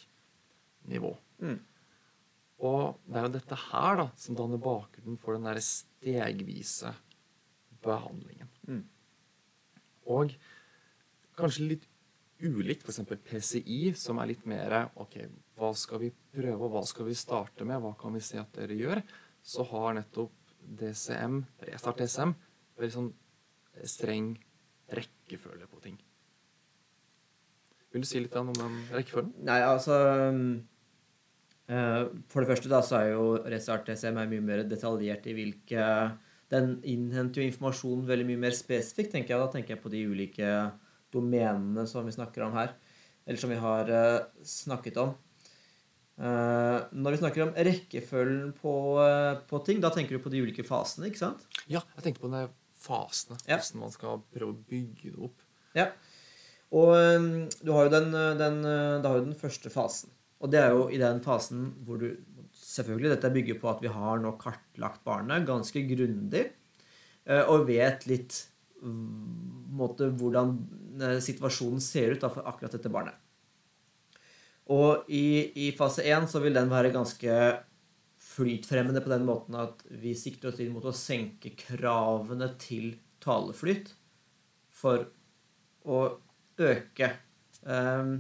nivå. 0.92 1.14
Mm. 1.44 1.60
Og 2.62 3.00
det 3.08 3.20
er 3.20 3.26
jo 3.26 3.36
dette 3.36 3.60
her 3.68 4.02
da, 4.04 4.08
som 4.22 4.38
danner 4.38 4.62
bakgrunnen 4.62 5.20
for 5.22 5.36
den 5.36 5.48
derre 5.48 5.64
stegvise 5.66 6.94
behandlingen. 7.82 8.52
Mm. 8.68 8.84
Og 10.14 10.36
kanskje 11.40 11.72
litt 11.72 11.88
ulikt 12.44 12.86
f.eks. 12.86 13.02
PCI, 13.28 13.80
som 13.98 14.20
er 14.22 14.32
litt 14.34 14.46
mer 14.50 14.78
OK, 15.00 15.18
hva 15.60 15.72
skal 15.78 16.02
vi 16.04 16.12
prøve, 16.12 16.60
og 16.60 16.76
hva 16.76 16.84
skal 16.88 17.08
vi 17.10 17.18
starte 17.18 17.68
med? 17.68 17.82
Hva 17.84 17.94
kan 18.00 18.16
vi 18.16 18.24
se 18.26 18.40
at 18.42 18.54
dere 18.58 18.78
gjør? 18.78 19.02
Så 19.42 19.66
har 19.72 19.98
nettopp 19.98 20.56
DCM, 20.62 21.42
Restart 21.68 22.02
DCM, 22.02 22.34
veldig 22.78 22.96
sånn 22.96 23.12
streng 23.88 24.34
rekkefølge 24.92 25.68
på 25.70 25.82
ting. 25.84 25.98
Vil 27.92 28.04
du 28.04 28.08
si 28.08 28.22
litt 28.24 28.36
om 28.40 28.52
den 28.56 28.78
rekkefølgen? 28.94 29.34
Nei, 29.48 29.60
altså 29.68 29.96
uh, 30.32 32.04
For 32.32 32.44
det 32.44 32.50
første 32.54 32.72
da, 32.72 32.80
så 32.86 33.02
er 33.02 33.10
jo 33.12 33.26
Restart 33.52 33.90
DCM 33.90 34.22
mye 34.22 34.46
mer 34.46 34.64
detaljert 34.68 35.28
i 35.28 35.36
hvilke 35.36 35.88
Den 36.52 36.78
innhenter 36.88 37.42
jo 37.42 37.50
informasjon 37.50 38.08
veldig 38.08 38.30
mye 38.30 38.44
mer 38.48 38.56
spesifikt, 38.56 39.12
tenker 39.16 39.36
jeg. 39.36 39.44
Da 39.44 39.52
tenker 39.52 39.76
jeg 39.76 39.84
på 39.84 39.92
de 39.92 40.06
ulike 40.08 40.48
domenene 41.14 41.86
som 41.90 42.08
vi 42.08 42.14
snakker 42.16 42.46
om 42.46 42.56
her, 42.56 42.74
eller 43.26 43.42
som 43.42 43.52
vi 43.52 43.60
har 43.62 43.92
uh, 43.92 44.24
snakket 44.48 45.00
om. 45.02 45.14
Uh, 46.22 46.88
når 46.92 47.16
vi 47.16 47.20
snakker 47.22 47.46
om 47.46 47.54
rekkefølgen 47.56 48.52
på, 48.58 48.74
uh, 49.02 49.42
på, 49.50 49.62
ting, 49.66 49.82
da 49.84 49.92
tenker 49.94 50.18
du 50.18 50.24
på 50.24 50.32
de 50.34 50.44
ulike 50.44 50.66
fasene, 50.68 51.10
ikke 51.10 51.24
sant? 51.24 51.46
Ja, 51.66 51.84
jeg 51.98 52.08
tenker 52.08 52.26
på 52.26 52.32
de 52.34 52.46
fasene. 52.82 53.40
Ja. 53.48 53.60
Hvordan 53.60 53.84
man 53.86 53.94
skal 53.96 54.24
prøve 54.34 54.56
å 54.56 54.64
bygge 54.72 55.14
det 55.14 55.30
opp. 55.30 55.46
Ja. 55.78 55.92
Og 56.72 56.94
du 57.60 57.70
har 57.76 57.88
jo 57.88 57.92
den, 57.92 58.14
den, 58.40 58.62
har 58.64 59.18
jo 59.18 59.26
den 59.26 59.36
første 59.36 59.68
fasen. 59.74 60.14
Og 60.40 60.54
det 60.54 60.62
er 60.62 60.72
jo 60.72 60.86
i 60.88 61.00
den 61.02 61.20
fasen 61.24 61.72
hvor 61.86 62.02
du 62.02 62.14
Selvfølgelig, 62.52 63.10
dette 63.14 63.30
bygger 63.32 63.58
på 63.60 63.68
at 63.72 63.80
vi 63.84 63.90
har 63.92 64.20
nå 64.22 64.30
kartlagt 64.40 65.02
barnet 65.08 65.48
ganske 65.48 65.82
grundig 65.88 66.44
og 67.50 67.64
vet 67.68 68.06
litt 68.08 68.36
måte, 68.82 70.10
hvordan 70.18 70.56
eh, 70.56 70.81
situasjonen 71.24 71.82
ser 71.84 72.16
ut 72.16 72.24
da, 72.24 72.30
for 72.32 72.48
akkurat 72.48 72.76
dette 72.76 72.92
barnet. 72.92 73.18
Og 74.72 75.10
i, 75.12 75.52
i 75.68 75.72
fase 75.76 76.06
1 76.08 76.30
så 76.32 76.42
vil 76.44 76.56
den 76.56 76.72
være 76.72 76.94
ganske 76.94 77.38
flytfremmende 78.32 79.02
på 79.04 79.12
den 79.12 79.26
måten 79.28 79.58
at 79.60 79.82
vi 80.02 80.14
sikter 80.16 80.52
oss 80.52 80.62
inn 80.64 80.72
mot 80.76 80.86
å 80.88 80.96
senke 80.96 81.52
kravene 81.60 82.54
til 82.62 82.94
taleflyt 83.22 83.92
for 84.72 85.04
å 85.84 86.00
øke 86.62 87.10
eh, 87.10 88.14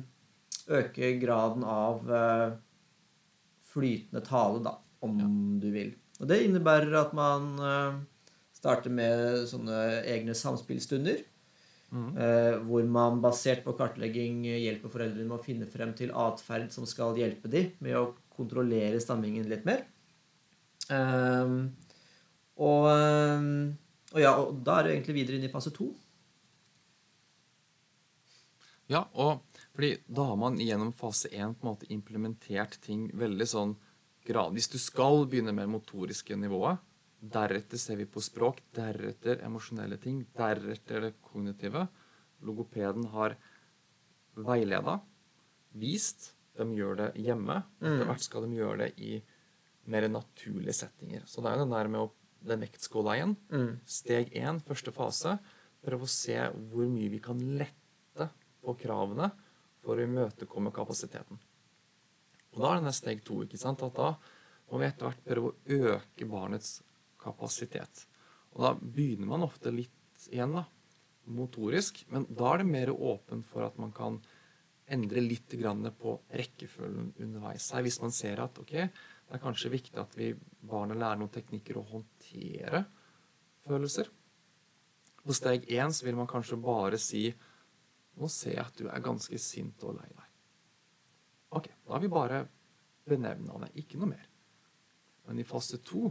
øke 0.71 1.13
graden 1.21 1.63
av 1.63 2.11
eh, 2.11 2.47
flytende 3.71 4.23
tale, 4.25 4.59
da, 4.65 4.75
om 5.05 5.19
ja. 5.21 5.29
du 5.63 5.69
vil. 5.71 5.93
Og 6.19 6.27
det 6.29 6.41
innebærer 6.43 6.91
at 6.99 7.13
man 7.17 7.53
starter 8.53 8.93
med 8.93 9.47
sånne 9.49 9.77
egne 10.11 10.35
samspillstunder. 10.37 11.23
Mm. 11.91 12.11
Eh, 12.15 12.57
hvor 12.63 12.85
man 12.87 13.19
basert 13.23 13.65
på 13.65 13.73
kartlegging 13.75 14.45
hjelper 14.47 14.91
foreldrene 14.93 15.27
med 15.27 15.39
å 15.39 15.43
finne 15.43 15.67
frem 15.67 15.91
til 15.97 16.13
atferd 16.15 16.69
som 16.71 16.87
skal 16.87 17.17
hjelpe 17.19 17.51
dem 17.51 17.73
med 17.83 17.97
å 17.99 18.13
kontrollere 18.31 19.01
stammingen 19.03 19.49
litt 19.51 19.67
mer. 19.67 19.83
Eh, 20.87 21.57
og, 22.61 22.87
eh, 22.93 23.49
og, 24.13 24.21
ja, 24.23 24.37
og 24.39 24.63
da 24.63 24.79
er 24.79 24.87
det 24.87 24.95
egentlig 24.95 25.17
videre 25.19 25.39
inn 25.39 25.49
i 25.49 25.51
fase 25.51 25.73
to. 25.75 25.91
Ja, 28.91 29.05
og 29.15 29.39
fordi 29.71 29.93
da 30.07 30.25
har 30.31 30.39
man 30.39 30.59
gjennom 30.59 30.91
fase 30.95 31.29
én 31.31 31.53
på 31.55 31.63
en 31.63 31.73
måte 31.73 31.87
implementert 31.93 32.75
ting 32.83 33.07
veldig 33.15 33.47
sånn 33.47 33.75
gradvis. 34.27 34.67
Du 34.71 34.79
skal 34.79 35.25
begynne 35.31 35.53
med 35.55 35.71
motoriske 35.71 36.35
nivået. 36.35 36.79
Deretter 37.21 37.77
ser 37.77 37.99
vi 37.99 38.07
på 38.09 38.21
språk, 38.23 38.63
deretter 38.73 39.43
emosjonelle 39.45 39.99
ting, 40.01 40.23
deretter 40.33 41.03
det 41.05 41.11
kognitive. 41.21 41.85
Logopeden 42.41 43.05
har 43.13 43.35
veileda, 44.41 44.97
vist. 45.77 46.31
De 46.57 46.65
gjør 46.75 46.97
det 46.97 47.11
hjemme. 47.21 47.59
Etter 47.79 48.01
mm. 48.01 48.09
hvert 48.09 48.25
skal 48.25 48.47
de 48.47 48.57
gjøre 48.57 48.79
det 48.81 48.89
i 49.05 49.19
mer 49.91 50.09
naturlige 50.09 50.75
settinger. 50.81 51.23
Så 51.29 51.45
det 51.45 51.53
er 51.53 51.61
den 51.61 51.71
der 51.73 51.91
med 51.93 52.07
å, 52.07 52.09
den 52.49 52.65
vektskåla 52.65 53.15
igjen. 53.19 53.37
Mm. 53.53 53.71
Steg 53.85 54.33
én, 54.41 54.59
første 54.65 54.93
fase. 54.95 55.37
Prøve 55.85 56.09
å 56.09 56.11
se 56.11 56.37
hvor 56.73 56.89
mye 56.89 57.13
vi 57.13 57.21
kan 57.23 57.39
lette 57.61 58.31
på 58.61 58.77
kravene 58.81 59.31
for 59.81 59.97
å 59.97 60.05
imøtekomme 60.05 60.73
kapasiteten. 60.73 61.39
Og 62.51 62.61
da 62.61 62.73
er 62.73 62.81
det 62.81 62.89
neste 62.89 63.05
steg 63.05 63.23
to. 63.25 63.43
ikke 63.45 63.61
sant? 63.61 63.85
At 63.85 63.97
da 63.97 64.15
må 64.71 64.81
vi 64.81 64.89
etter 64.89 65.07
hvert 65.07 65.27
prøve 65.27 65.51
å 65.51 65.93
øke 65.93 66.27
barnets 66.29 66.79
kapasitet. 67.21 68.05
Og 68.51 68.65
da 68.65 68.75
begynner 68.75 69.29
man 69.29 69.47
ofte 69.47 69.73
litt 69.73 70.27
igjen 70.29 70.55
da, 70.57 70.65
motorisk, 71.31 72.03
men 72.11 72.25
da 72.29 72.51
er 72.51 72.61
det 72.61 72.71
mer 72.71 72.91
åpen 72.91 73.43
for 73.45 73.65
at 73.65 73.77
man 73.79 73.93
kan 73.95 74.19
endre 74.91 75.21
litt 75.23 75.53
på 75.99 76.15
rekkefølgen 76.35 77.13
underveis 77.23 77.69
her. 77.71 77.83
Hvis 77.85 78.01
man 78.01 78.11
ser 78.11 78.41
at 78.43 78.57
ok, 78.59 78.73
det 78.73 79.37
er 79.37 79.43
kanskje 79.43 79.71
viktig 79.71 79.99
at 80.01 80.17
vi 80.17 80.33
barnet 80.67 80.99
lærer 80.99 81.21
noen 81.21 81.31
teknikker 81.31 81.79
å 81.79 81.85
håndtere 81.93 82.83
følelser. 83.67 84.09
På 85.21 85.35
steg 85.37 85.69
én 85.69 85.93
vil 86.03 86.17
man 86.17 86.29
kanskje 86.29 86.59
bare 86.59 86.99
si 87.01 87.29
Nå 88.19 88.27
ser 88.27 88.57
jeg 88.57 88.59
at 88.59 88.75
du 88.75 88.89
er 88.91 88.99
ganske 89.01 89.37
sint 89.39 89.83
og 89.87 89.95
lei 89.95 90.09
deg. 90.11 90.25
Ok, 91.55 91.69
da 91.87 91.93
har 91.95 92.01
vi 92.03 92.09
bare 92.11 92.41
benevna 93.07 93.61
det. 93.63 93.69
Ikke 93.79 94.01
noe 94.01 94.09
mer. 94.11 94.25
Men 95.25 95.39
i 95.39 95.45
fase 95.47 95.79
to 95.79 96.09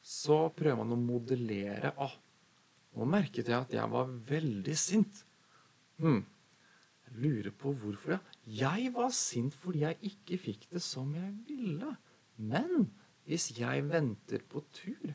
så 0.00 0.48
prøver 0.56 0.80
man 0.80 0.96
å 0.96 1.00
modellere 1.00 1.94
ah, 2.00 2.16
Nå 2.90 3.06
merket 3.06 3.46
jeg 3.46 3.54
at 3.54 3.70
jeg 3.70 3.86
var 3.86 4.08
veldig 4.26 4.72
sint. 4.74 5.20
Hm. 6.02 6.24
Jeg 7.06 7.20
lurer 7.22 7.52
på 7.54 7.70
hvorfor. 7.78 8.16
Ja. 8.16 8.72
Jeg 8.74 8.90
var 8.96 9.12
sint 9.14 9.54
fordi 9.54 9.84
jeg 9.84 10.10
ikke 10.10 10.38
fikk 10.42 10.64
det 10.72 10.82
som 10.82 11.12
jeg 11.14 11.30
ville. 11.46 11.92
Men 12.42 12.88
hvis 13.28 13.52
jeg 13.54 13.84
venter 13.86 14.42
på 14.42 14.64
tur, 14.74 15.12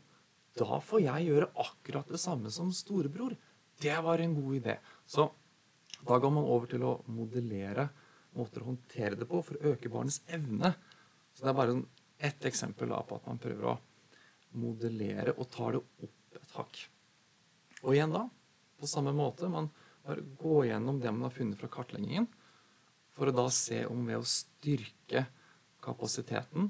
da 0.56 0.80
får 0.80 1.04
jeg 1.04 1.28
gjøre 1.28 1.52
akkurat 1.66 2.16
det 2.16 2.22
samme 2.22 2.54
som 2.54 2.72
storebror. 2.72 3.36
det 3.84 3.98
var 4.04 4.24
en 4.24 4.36
god 4.40 4.56
idé. 4.56 4.78
Så 5.06 5.28
da 6.08 6.18
går 6.18 6.32
man 6.32 6.48
over 6.48 6.72
til 6.72 6.84
å 6.88 7.02
modellere 7.12 7.90
måter 8.36 8.64
å 8.64 8.72
håndtere 8.72 9.20
det 9.20 9.28
på 9.28 9.42
for 9.44 9.58
å 9.58 9.74
øke 9.74 9.92
barnets 9.92 10.22
evne. 10.32 10.74
Så 11.36 11.44
det 11.44 11.52
er 11.52 11.58
bare 11.60 11.76
sånn 11.76 11.88
ett 12.24 12.48
eksempel 12.48 12.94
på 13.08 13.20
at 13.20 13.28
man 13.28 13.42
prøver 13.42 13.68
å 13.74 13.80
modellere 14.60 15.36
og 15.36 15.50
tar 15.54 15.76
det 15.76 15.82
opp 15.82 16.40
et 16.40 16.56
hakk. 16.58 16.80
Og 17.84 17.94
igjen 17.94 18.14
da, 18.16 18.26
på 18.80 18.90
samme 18.90 19.14
måte, 19.16 19.50
man 19.52 19.70
bare 20.06 20.24
går 20.40 20.72
gjennom 20.72 21.00
det 21.02 21.12
man 21.14 21.28
har 21.28 21.36
funnet 21.36 21.60
fra 21.60 21.72
kartleggingen, 21.72 22.28
for 23.16 23.32
å 23.32 23.36
da 23.36 23.46
se 23.54 23.86
om 23.88 24.04
ved 24.08 24.20
å 24.20 24.28
styrke 24.28 25.26
kapasiteten 25.86 26.70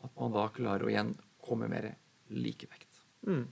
at 0.00 0.12
man 0.16 0.32
da 0.32 0.46
klarer 0.54 0.86
å 0.86 0.92
igjen 0.92 1.12
komme 1.44 1.68
mer 1.68 1.90
likevekt. 2.32 3.02
Mm. 3.26 3.44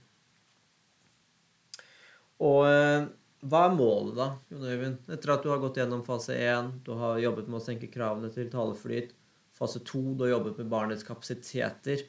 Og 2.47 2.61
eh, 2.65 3.09
hva 3.49 3.65
er 3.67 3.75
målet, 3.75 4.15
da, 4.17 4.29
Jon 4.51 4.67
Øyvind? 4.67 5.11
Etter 5.11 5.33
at 5.35 5.43
du 5.45 5.51
har 5.51 5.61
gått 5.61 5.77
gjennom 5.79 6.01
fase 6.07 6.35
1, 6.35 6.71
du 6.87 6.93
har 6.99 7.19
jobbet 7.21 7.47
med 7.47 7.59
å 7.59 7.63
senke 7.63 7.91
kravene 7.91 8.31
til 8.33 8.49
taleflyt, 8.51 9.13
fase 9.55 9.83
2, 9.85 10.01
du 10.15 10.25
har 10.25 10.33
jobbet 10.37 10.59
med 10.59 10.71
barnets 10.71 11.05
kapasiteter 11.07 12.07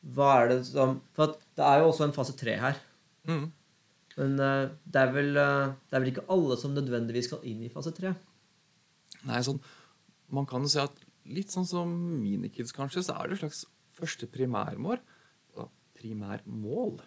Hva 0.00 0.30
er 0.40 0.52
det 0.52 0.60
som 0.70 0.98
For 1.16 1.34
det 1.58 1.64
er 1.66 1.82
jo 1.82 1.90
også 1.90 2.06
en 2.06 2.16
fase 2.16 2.36
3 2.38 2.56
her. 2.60 2.78
Mm. 3.28 3.50
Men 4.16 4.40
eh, 4.44 4.72
det 4.84 5.02
er, 5.02 5.12
vel, 5.14 5.30
eh, 5.36 5.74
det 5.88 5.96
er 5.96 6.02
vel 6.02 6.12
ikke 6.12 6.26
alle 6.32 6.56
som 6.60 6.74
nødvendigvis 6.74 7.30
skal 7.30 7.44
inn 7.48 7.62
i 7.64 7.72
fase 7.72 7.92
3? 7.96 8.14
Nei, 9.28 9.40
sånn, 9.44 9.60
Man 10.32 10.46
kan 10.48 10.64
jo 10.64 10.70
si 10.72 10.80
at 10.80 10.96
litt 11.30 11.52
sånn 11.52 11.68
som 11.68 11.90
minikids, 12.22 12.74
kanskje, 12.74 13.04
så 13.06 13.16
er 13.18 13.28
det 13.28 13.38
et 13.38 13.42
slags 13.44 13.64
første 13.96 14.28
primærmål. 14.30 15.00
Primærmål 16.00 17.02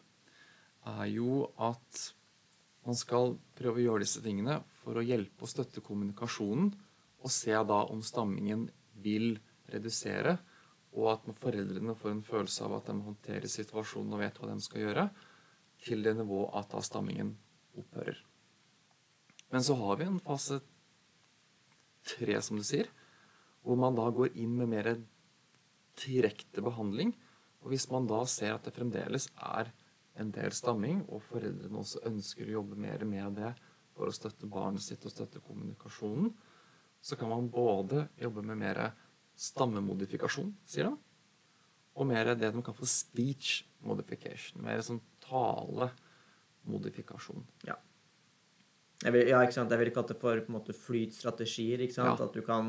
er 0.92 1.08
jo 1.10 1.48
at 1.58 2.02
man 2.86 2.98
skal 3.00 3.38
prøve 3.58 3.80
å 3.80 3.86
gjøre 3.88 4.04
disse 4.04 4.22
tingene 4.22 4.60
for 4.84 5.00
å 5.00 5.06
hjelpe 5.06 5.48
og 5.48 5.50
støtte 5.50 5.82
kommunikasjonen, 5.82 6.74
og 7.24 7.32
se 7.32 7.56
da 7.56 7.80
om 7.90 8.04
stammingen 8.04 8.68
vil 9.02 9.38
redusere, 9.72 10.36
og 10.94 11.10
at 11.14 11.30
foreldrene 11.42 11.96
får 11.98 12.14
en 12.14 12.26
følelse 12.26 12.66
av 12.66 12.78
at 12.78 12.90
de 12.90 12.98
håndterer 13.06 13.50
situasjonen 13.50 14.14
og 14.14 14.22
vet 14.22 14.38
hva 14.40 14.52
de 14.52 14.60
skal 14.62 14.86
gjøre, 14.86 15.08
til 15.84 16.06
det 16.06 16.14
nivået 16.16 16.54
at 16.60 16.70
da 16.72 16.82
stammingen 16.86 17.34
opphører. 17.78 18.20
Men 19.52 19.66
så 19.66 19.76
har 19.78 19.98
vi 20.00 20.06
en 20.08 20.22
fase 20.24 20.60
tre, 22.08 22.38
som 22.42 22.58
du 22.60 22.66
sier, 22.66 22.90
hvor 23.64 23.78
man 23.80 23.96
da 23.98 24.08
går 24.12 24.36
inn 24.40 24.56
med 24.58 24.72
mer 24.72 24.90
direkte 26.04 26.64
behandling. 26.64 27.14
Og 27.64 27.72
hvis 27.72 27.88
man 27.92 28.08
da 28.10 28.24
ser 28.30 28.56
at 28.56 28.66
det 28.66 28.76
fremdeles 28.76 29.30
er 29.38 29.72
en 30.20 30.32
del 30.34 30.54
stamming, 30.54 31.04
og 31.10 31.24
foreldrene 31.30 31.80
også 31.80 32.04
ønsker 32.10 32.50
å 32.50 32.58
jobbe 32.60 32.80
mer 32.80 33.06
med 33.08 33.40
det 33.40 33.54
for 33.94 34.10
å 34.10 34.16
støtte 34.16 34.50
barnet 34.50 34.84
sitt 34.84 35.06
og 35.06 35.14
støtte 35.14 35.42
kommunikasjonen, 35.46 36.34
så 37.04 37.18
kan 37.20 37.30
man 37.30 37.50
både 37.52 38.08
jobbe 38.20 38.44
med 38.46 38.62
mer 38.62 38.82
stammemodifikasjon, 39.44 40.54
sier 40.70 40.86
de, 40.88 40.94
og 41.94 42.08
mer 42.10 42.26
det 42.34 42.50
de 42.54 42.62
kan 42.66 42.78
få 42.78 42.86
speech 42.90 43.48
modification. 43.86 44.64
Mer 44.66 44.82
sånn 44.86 45.02
talemodifikasjon. 45.28 47.42
Ja. 47.68 47.76
Vil, 49.04 49.28
ja, 49.28 49.42
ikke 49.44 49.58
sant? 49.58 49.72
Jeg 49.74 49.80
vil 49.82 49.90
ikke 49.92 50.08
det 50.10 50.22
for 50.22 50.36
på 50.40 50.50
en 50.50 50.58
måte 50.58 50.74
flytstrategier. 50.78 51.80
ikke 51.84 51.98
sant? 51.98 52.20
Ja. 52.20 52.24
At 52.26 52.36
du 52.36 52.42
kan, 52.46 52.64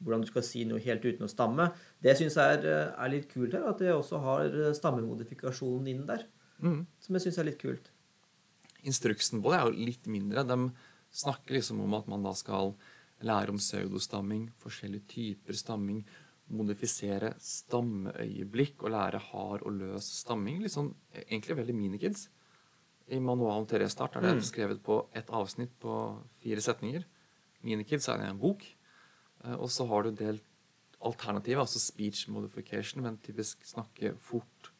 Hvordan 0.00 0.22
du 0.24 0.28
skal 0.30 0.44
si 0.46 0.60
noe 0.64 0.80
helt 0.80 1.04
uten 1.04 1.26
å 1.26 1.28
stamme. 1.28 1.66
Det 2.00 2.16
syns 2.16 2.36
jeg 2.40 2.48
er, 2.56 2.62
er 2.96 3.08
litt 3.12 3.28
kult 3.28 3.52
her, 3.52 3.68
at 3.68 3.78
det 3.82 3.92
også 3.92 4.16
har 4.24 4.48
stammemodifikasjonen 4.78 5.86
inn 5.92 6.06
der. 6.08 6.22
Mm. 6.64 6.86
Som 7.04 7.14
jeg 7.18 7.24
syns 7.26 7.38
er 7.42 7.48
litt 7.50 7.60
kult. 7.60 7.86
Instruksen 8.88 9.42
på 9.44 9.52
det 9.52 9.58
er 9.58 9.66
jo 9.68 9.86
litt 9.90 10.04
mindre. 10.08 10.40
De 10.48 10.56
snakker 11.20 11.52
liksom 11.58 11.84
om 11.84 11.92
at 11.98 12.08
man 12.08 12.24
da 12.24 12.32
skal 12.38 12.72
lære 13.22 13.50
om 13.52 13.56
pseudostamming, 13.60 14.50
forskjellige 14.62 15.06
typer 15.08 15.52
stamming, 15.54 16.04
modifisere 16.50 17.34
stammeøyeblikk 17.38 18.82
og 18.82 18.90
lære 18.94 19.20
hard 19.30 19.62
og 19.66 19.72
løs 19.78 20.08
stamming. 20.22 20.60
Litt 20.62 20.74
sånn, 20.74 20.92
egentlig 21.28 21.56
veldig 21.60 21.76
minikids. 21.76 22.28
I 23.10 23.18
manualen 23.22 23.66
til 23.66 23.80
Restart 23.82 24.16
er 24.16 24.20
det 24.22 24.36
Mm. 24.36 24.42
skrevet 24.42 24.82
på 24.82 25.08
ett 25.14 25.26
avsnitt 25.30 25.70
på 25.80 26.22
fire 26.40 26.60
setninger. 26.60 27.04
Minikids 27.62 28.08
er 28.08 28.20
en 28.20 28.38
bok. 28.38 28.62
Eh, 29.44 29.54
Og 29.54 29.68
så 29.68 29.86
har 29.88 30.02
du 30.02 30.10
delt 30.12 30.42
alternativet, 31.02 31.58
altså 31.60 31.78
speech 31.80 32.28
modification, 32.28 33.02
men 33.02 33.16
typisk 33.18 33.64
snakke 33.64 34.16
fort, 34.18 34.70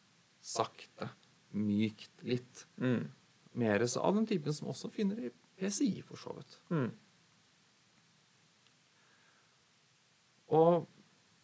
sakte, 0.43 1.09
mykt 1.55 2.11
litt. 2.23 2.67
Mm. 2.79 3.11
Mer 3.55 3.79
så 3.87 4.01
av 4.03 4.15
den 4.15 4.27
typen 4.27 4.53
som 4.53 4.69
også 4.69 4.91
finner 4.93 5.19
i 5.19 5.31
PCI, 5.59 6.03
for 6.03 6.17
så 6.17 6.35
vidt. 6.37 6.59
Mm. 6.71 6.93
Og 10.57 10.87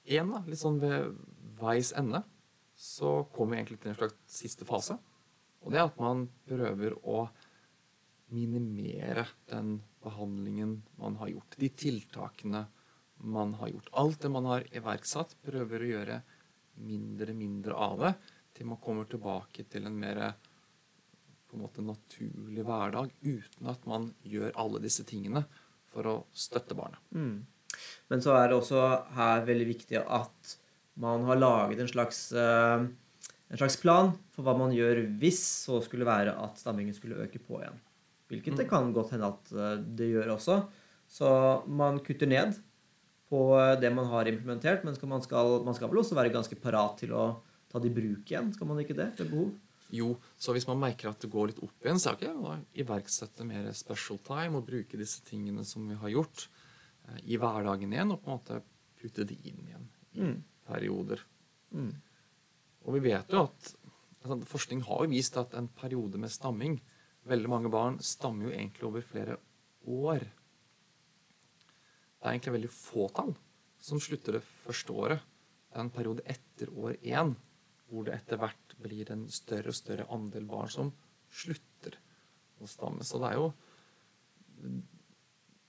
igjen, 0.07 0.33
da, 0.35 0.43
litt 0.47 0.61
sånn 0.61 0.81
ved 0.83 1.13
veis 1.61 1.93
ende, 1.97 2.23
så 2.77 3.23
kommer 3.33 3.57
vi 3.57 3.63
egentlig 3.63 3.81
til 3.83 3.93
en 3.93 3.99
slags 4.01 4.17
siste 4.29 4.69
fase. 4.69 4.99
Og 5.65 5.73
det 5.73 5.81
er 5.81 5.89
at 5.89 6.01
man 6.01 6.27
prøver 6.47 6.97
å 7.03 7.27
minimere 8.35 9.25
den 9.51 9.79
behandlingen 10.03 10.81
man 11.01 11.17
har 11.21 11.31
gjort. 11.33 11.57
De 11.59 11.71
tiltakene 11.71 12.67
man 13.25 13.55
har 13.61 13.71
gjort. 13.73 13.93
Alt 13.93 14.27
det 14.27 14.31
man 14.35 14.49
har 14.51 14.67
iverksatt, 14.77 15.37
prøver 15.47 15.83
å 15.83 15.93
gjøre 15.95 16.21
mindre 16.77 17.33
mindre 17.33 17.73
av 17.73 18.03
det, 18.03 18.13
til 18.57 18.69
man 18.69 18.81
kommer 18.83 19.09
tilbake 19.09 19.65
til 19.71 19.89
en 19.89 19.97
mer 19.97 20.21
på 21.47 21.57
en 21.57 21.63
måte 21.63 21.85
naturlig 21.85 22.65
hverdag, 22.67 23.13
uten 23.23 23.71
at 23.71 23.85
man 23.89 24.11
gjør 24.27 24.55
alle 24.59 24.83
disse 24.83 25.07
tingene 25.09 25.45
for 25.93 26.09
å 26.11 26.17
støtte 26.35 26.77
barnet. 26.77 27.01
Mm. 27.15 27.45
Men 28.13 28.23
så 28.25 28.37
er 28.39 28.51
det 28.51 28.59
også 28.59 28.85
her 29.17 29.45
veldig 29.49 29.67
viktig 29.73 30.01
at 30.03 30.57
man 31.01 31.27
har 31.29 31.41
laget 31.41 31.83
en 31.83 31.91
slags, 31.91 32.21
eh, 32.33 32.87
en 33.49 33.61
slags 33.61 33.77
plan 33.83 34.15
for 34.35 34.47
hva 34.47 34.57
man 34.57 34.73
gjør 34.75 35.03
hvis 35.21 35.43
så 35.67 35.83
skulle 35.85 36.09
være 36.09 36.37
at 36.41 36.63
stammingen 36.63 36.97
skulle 36.97 37.21
øke 37.27 37.43
på 37.43 37.61
igjen. 37.61 37.83
Hvilket 38.31 38.59
det 38.59 38.69
kan 38.71 38.95
godt 38.95 39.13
hende 39.15 39.29
at 39.35 39.53
eh, 39.53 39.83
det 39.99 40.11
gjør 40.15 40.35
også. 40.39 40.63
Så 41.07 41.29
man 41.69 42.01
kutter 42.03 42.31
ned 42.31 42.57
på 43.31 43.43
eh, 43.61 43.77
det 43.83 43.93
man 43.95 44.09
har 44.11 44.31
implementert, 44.31 44.87
men 44.87 44.97
skal 44.97 45.13
man, 45.13 45.23
skal, 45.23 45.61
man 45.67 45.77
skal 45.77 45.93
vel 45.93 46.03
også 46.03 46.19
være 46.19 46.35
ganske 46.35 46.59
parat 46.63 46.99
til 47.03 47.15
å 47.15 47.29
ta 47.71 47.83
det 47.83 47.93
i 47.93 47.97
bruk 47.97 48.33
igjen? 48.33 48.53
Skal 48.57 48.71
man 48.71 48.83
ikke 48.83 48.97
det 48.99 49.13
ved 49.21 49.31
behov? 49.31 49.55
Jo, 49.95 50.17
så 50.39 50.51
hvis 50.55 50.67
man 50.67 50.81
merker 50.83 51.13
at 51.13 51.21
det 51.23 51.31
går 51.31 51.53
litt 51.53 51.63
opp 51.63 51.85
igjen, 51.85 52.01
så 52.03 52.11
er 52.11 52.17
det 52.17 52.27
ikke 52.27 52.49
å 52.51 52.57
iverksette 52.83 53.47
mer 53.47 53.69
special 53.77 54.19
time 54.27 54.59
og 54.59 54.67
bruke 54.67 54.99
disse 54.99 55.23
tingene 55.27 55.63
som 55.67 55.85
vi 55.87 55.99
har 56.01 56.11
gjort, 56.11 56.49
i 57.25 57.39
hverdagen 57.39 57.93
igjen, 57.93 58.13
og 58.13 58.23
på 58.23 58.31
en 58.31 58.39
måte 58.39 58.61
putte 59.01 59.27
det 59.29 59.39
inn 59.47 59.63
igjen 59.67 59.89
i 60.17 60.21
Mm. 60.21 60.45
perioder. 60.67 61.21
Mm. 61.73 61.93
Og 62.87 62.95
vi 62.95 63.01
vet 63.11 63.29
jo 63.31 63.43
at 63.45 63.75
altså, 64.25 64.47
Forskning 64.49 64.83
har 64.87 65.05
jo 65.05 65.11
vist 65.11 65.37
at 65.37 65.55
en 65.55 65.69
periode 65.69 66.19
med 66.19 66.31
stamming 66.31 66.81
Veldig 67.27 67.49
mange 67.51 67.71
barn 67.71 67.99
stammer 68.07 68.47
jo 68.47 68.53
egentlig 68.55 68.85
over 68.87 69.03
flere 69.03 69.37
år. 69.83 70.21
Det 72.17 72.23
er 72.23 72.31
egentlig 72.31 72.53
veldig 72.55 72.71
få 72.71 73.09
tall 73.11 73.33
som 73.83 73.99
slutter 73.99 74.39
det 74.39 74.43
første 74.63 74.95
året. 74.95 75.25
Det 75.67 75.75
er 75.75 75.81
en 75.83 75.91
periode 75.91 76.23
etter 76.25 76.71
år 76.71 76.95
én 77.03 77.35
hvor 77.91 78.07
det 78.07 78.15
etter 78.15 78.39
hvert 78.39 78.77
blir 78.83 79.11
en 79.11 79.27
større 79.31 79.75
og 79.75 79.79
større 79.79 80.07
andel 80.15 80.47
barn 80.47 80.71
som 80.71 80.93
slutter 81.31 81.99
å 82.63 82.71
stamme. 82.71 83.03
Så 83.03 83.19
det 83.23 83.33
er 83.33 83.41
jo 83.41 83.51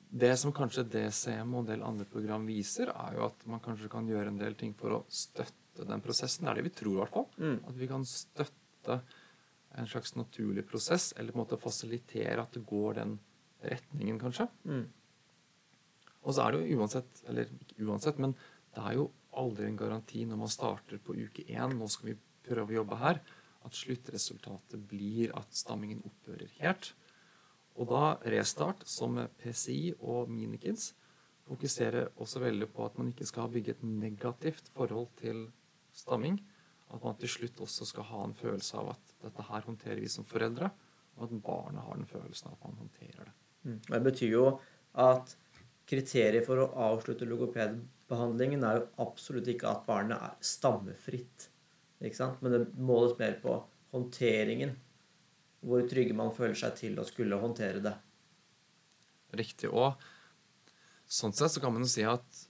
Det 0.07 0.31
som 0.39 0.53
kanskje 0.55 0.85
DCM 0.87 1.53
og 1.53 1.63
en 1.63 1.69
del 1.71 1.83
andre 1.83 2.07
program 2.07 2.45
viser, 2.47 2.91
er 2.93 3.17
jo 3.17 3.25
at 3.27 3.45
man 3.49 3.61
kanskje 3.63 3.89
kan 3.91 4.07
gjøre 4.07 4.31
en 4.31 4.39
del 4.39 4.55
ting 4.59 4.73
for 4.77 4.95
å 4.95 5.05
støtte 5.11 5.85
den 5.87 6.03
prosessen. 6.03 6.45
Det 6.45 6.51
er 6.51 6.59
det 6.59 6.67
vi 6.69 6.75
tror, 6.79 6.93
i 6.95 7.01
hvert 7.01 7.15
fall. 7.15 7.27
Mm. 7.37 7.57
At 7.67 7.79
vi 7.79 7.89
kan 7.91 8.05
støtte 8.07 8.99
en 9.77 9.89
slags 9.89 10.15
naturlig 10.15 10.63
prosess, 10.69 11.11
eller 11.17 11.35
på 11.35 11.37
en 11.37 11.43
måte 11.43 11.59
fasilitere 11.61 12.39
at 12.41 12.55
det 12.55 12.63
går 12.65 13.01
den 13.01 13.17
retningen, 13.67 14.19
kanskje. 14.21 14.47
Mm. 14.63 14.85
Og 16.23 16.35
så 16.35 16.45
er 16.45 16.55
det 16.55 16.61
jo 16.63 16.79
uansett, 16.79 17.23
eller 17.29 17.51
ikke 17.51 17.87
uansett, 17.87 18.21
men 18.23 18.33
det 18.75 18.83
er 18.83 18.97
jo 18.97 19.09
aldri 19.37 19.67
en 19.67 19.79
garanti 19.79 20.23
når 20.25 20.39
man 20.39 20.51
starter 20.51 21.01
på 21.03 21.15
uke 21.17 21.45
én, 21.51 21.75
nå 21.77 21.89
skal 21.91 22.11
vi 22.11 22.17
prøve 22.47 22.73
å 22.73 22.79
jobbe 22.79 22.99
her, 23.01 23.19
at 23.67 23.75
sluttresultatet 23.75 24.81
blir 24.89 25.33
at 25.37 25.55
stammingen 25.55 26.01
opphører 26.07 26.51
helt. 26.61 26.93
Og 27.77 27.89
da 27.91 28.17
Restart, 28.33 28.83
som 28.89 29.19
PCI 29.41 29.93
og 29.99 30.31
Minikids, 30.33 30.91
fokuserer 31.47 32.09
også 32.19 32.41
veldig 32.43 32.67
på 32.73 32.85
at 32.87 32.97
man 32.99 33.11
ikke 33.13 33.27
skal 33.29 33.51
bygge 33.53 33.75
et 33.75 33.83
negativt 33.87 34.71
forhold 34.75 35.11
til 35.21 35.45
stamming. 35.95 36.39
At 36.93 37.03
man 37.03 37.17
til 37.19 37.31
slutt 37.31 37.59
også 37.63 37.87
skal 37.87 38.07
ha 38.09 38.23
en 38.25 38.35
følelse 38.37 38.79
av 38.79 38.93
at 38.95 39.13
dette 39.23 39.45
her 39.49 39.65
håndterer 39.67 40.01
vi 40.01 40.09
som 40.11 40.27
foreldre, 40.27 40.71
og 41.17 41.27
at 41.27 41.43
barnet 41.43 41.83
har 41.83 41.99
den 41.99 42.09
følelsen 42.09 42.49
av 42.49 42.57
at 42.57 42.65
man 42.65 42.81
håndterer 42.83 43.27
det. 43.27 43.35
Mm. 43.67 43.79
Det 43.89 44.01
betyr 44.07 44.33
jo 44.33 44.47
at 45.03 45.35
kriteriet 45.87 46.45
for 46.47 46.61
å 46.63 46.71
avslutte 46.89 47.27
logopedbehandlingen 47.27 48.65
er 48.67 48.79
jo 48.79 48.87
absolutt 49.03 49.47
ikke 49.51 49.69
at 49.71 49.85
barnet 49.87 50.17
er 50.17 50.35
stammefritt. 50.43 51.47
Ikke 52.03 52.19
sant? 52.19 52.41
Men 52.41 52.53
det 52.53 52.63
måles 52.75 53.17
mer 53.19 53.37
på 53.41 53.55
håndteringen 53.95 54.75
hvor 55.65 55.87
trygge 55.89 56.15
man 56.17 56.33
føler 56.35 56.57
seg 56.57 56.75
til 56.77 56.99
å 56.99 57.05
skulle 57.07 57.39
håndtere 57.41 57.81
det. 57.83 57.95
Riktig. 59.37 59.71
Og 59.71 59.97
sånn 61.07 61.35
sett 61.35 61.55
så 61.55 61.63
kan 61.63 61.73
man 61.75 61.85
jo 61.85 61.91
si 61.91 62.05
at 62.07 62.45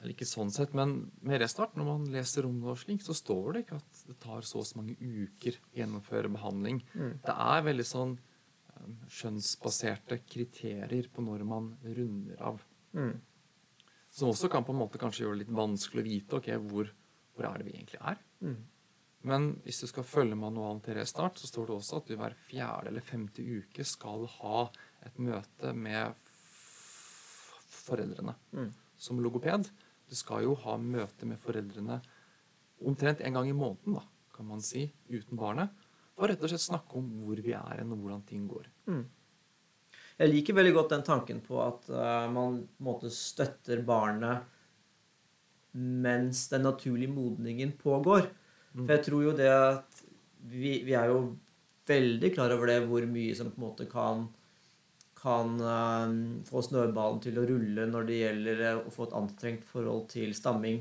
Eller 0.00 0.14
ikke 0.14 0.24
sånn 0.24 0.48
sett, 0.48 0.72
men 0.72 1.10
med 1.20 1.42
restart, 1.42 1.74
når 1.76 1.84
man 1.84 2.04
leser 2.08 2.46
om 2.48 2.54
det 2.62 2.70
og 2.72 2.78
slik, 2.80 3.02
så 3.04 3.12
står 3.12 3.50
det 3.52 3.60
ikke 3.66 3.80
at 3.82 3.98
det 4.08 4.14
tar 4.22 4.46
så 4.48 4.62
og 4.62 4.64
så 4.64 4.78
mange 4.78 4.94
uker 4.96 5.58
å 5.60 5.74
gjennomføre 5.76 6.30
behandling. 6.32 6.78
Det 7.20 7.34
er 7.34 7.66
veldig 7.66 7.84
sånn 7.84 8.14
um, 8.16 8.94
skjønnsbaserte 9.12 10.22
kriterier 10.24 11.10
på 11.12 11.26
når 11.26 11.44
man 11.44 11.68
runder 11.84 12.40
av. 12.40 12.64
Mm. 12.96 13.12
Som 14.08 14.32
også 14.32 14.48
kan 14.48 14.64
på 14.64 14.72
en 14.72 14.80
måte 14.80 15.02
kanskje 15.02 15.26
gjøre 15.26 15.36
det 15.36 15.44
litt 15.44 15.58
vanskelig 15.60 16.00
å 16.00 16.08
vite 16.08 16.40
ok, 16.40 16.48
hvor, 16.64 16.88
hvor 17.36 17.50
er 17.50 17.60
det 17.60 17.68
vi 17.68 17.76
egentlig 17.76 18.00
er. 18.00 18.24
Mm. 18.40 18.56
Men 19.28 19.50
hvis 19.66 19.82
du 19.82 19.88
skal 19.90 20.06
følge 20.06 20.38
manualen 20.38 20.80
til 20.84 20.96
restart, 20.96 21.36
så 21.38 21.48
står 21.50 21.68
det 21.68 21.76
også 21.76 22.00
at 22.00 22.08
du 22.08 22.16
hver 22.16 22.36
fjerde 22.46 22.88
eller 22.88 23.04
femte 23.04 23.44
uke 23.44 23.84
skal 23.84 24.24
ha 24.38 24.62
et 25.04 25.20
møte 25.20 25.74
med 25.76 26.16
foreldrene. 27.80 28.34
Mm. 28.56 28.72
Som 29.00 29.20
logoped. 29.20 29.68
Du 30.08 30.16
skal 30.16 30.46
jo 30.46 30.56
ha 30.64 30.78
møte 30.80 31.28
med 31.28 31.40
foreldrene 31.42 32.00
omtrent 32.80 33.20
en 33.20 33.36
gang 33.36 33.48
i 33.50 33.56
måneden, 33.56 33.98
da, 33.98 34.04
kan 34.34 34.48
man 34.48 34.62
si, 34.64 34.86
uten 35.12 35.36
barnet. 35.38 35.72
For 36.16 36.28
rett 36.28 36.42
og 36.42 36.52
slett 36.52 36.64
snakke 36.64 36.96
om 37.00 37.08
hvor 37.24 37.40
vi 37.44 37.52
er 37.56 37.80
hen, 37.80 37.92
og 37.92 38.00
hvordan 38.00 38.24
ting 38.28 38.46
går. 38.48 38.66
Jeg 40.20 40.28
liker 40.28 40.56
veldig 40.56 40.72
godt 40.76 40.94
den 40.96 41.04
tanken 41.06 41.38
på 41.44 41.60
at 41.64 41.86
uh, 41.92 42.26
man 42.32 42.58
på 42.64 42.82
en 42.82 42.88
måte 42.88 43.12
støtter 43.12 43.80
barnet 43.88 44.48
mens 45.72 46.48
den 46.50 46.66
naturlige 46.66 47.12
modningen 47.12 47.72
pågår. 47.78 48.26
For 48.74 48.92
jeg 48.94 49.04
tror 49.06 49.24
jo 49.24 49.36
det 49.36 49.48
at 49.50 50.02
vi, 50.50 50.80
vi 50.86 50.94
er 50.96 51.10
jo 51.10 51.22
veldig 51.90 52.30
klar 52.34 52.52
over 52.54 52.70
det 52.70 52.78
hvor 52.86 53.04
mye 53.10 53.34
som 53.36 53.50
på 53.50 53.58
en 53.58 53.66
måte 53.66 53.88
kan 53.90 54.28
kan 55.20 55.58
uh, 55.60 56.12
få 56.48 56.62
snøballen 56.64 57.20
til 57.20 57.38
å 57.40 57.44
rulle 57.48 57.84
når 57.90 58.06
det 58.08 58.20
gjelder 58.22 58.62
eh, 58.64 58.78
å 58.80 58.92
få 58.94 59.04
et 59.08 59.16
anstrengt 59.18 59.66
forhold 59.68 60.06
til 60.12 60.32
stamming 60.36 60.80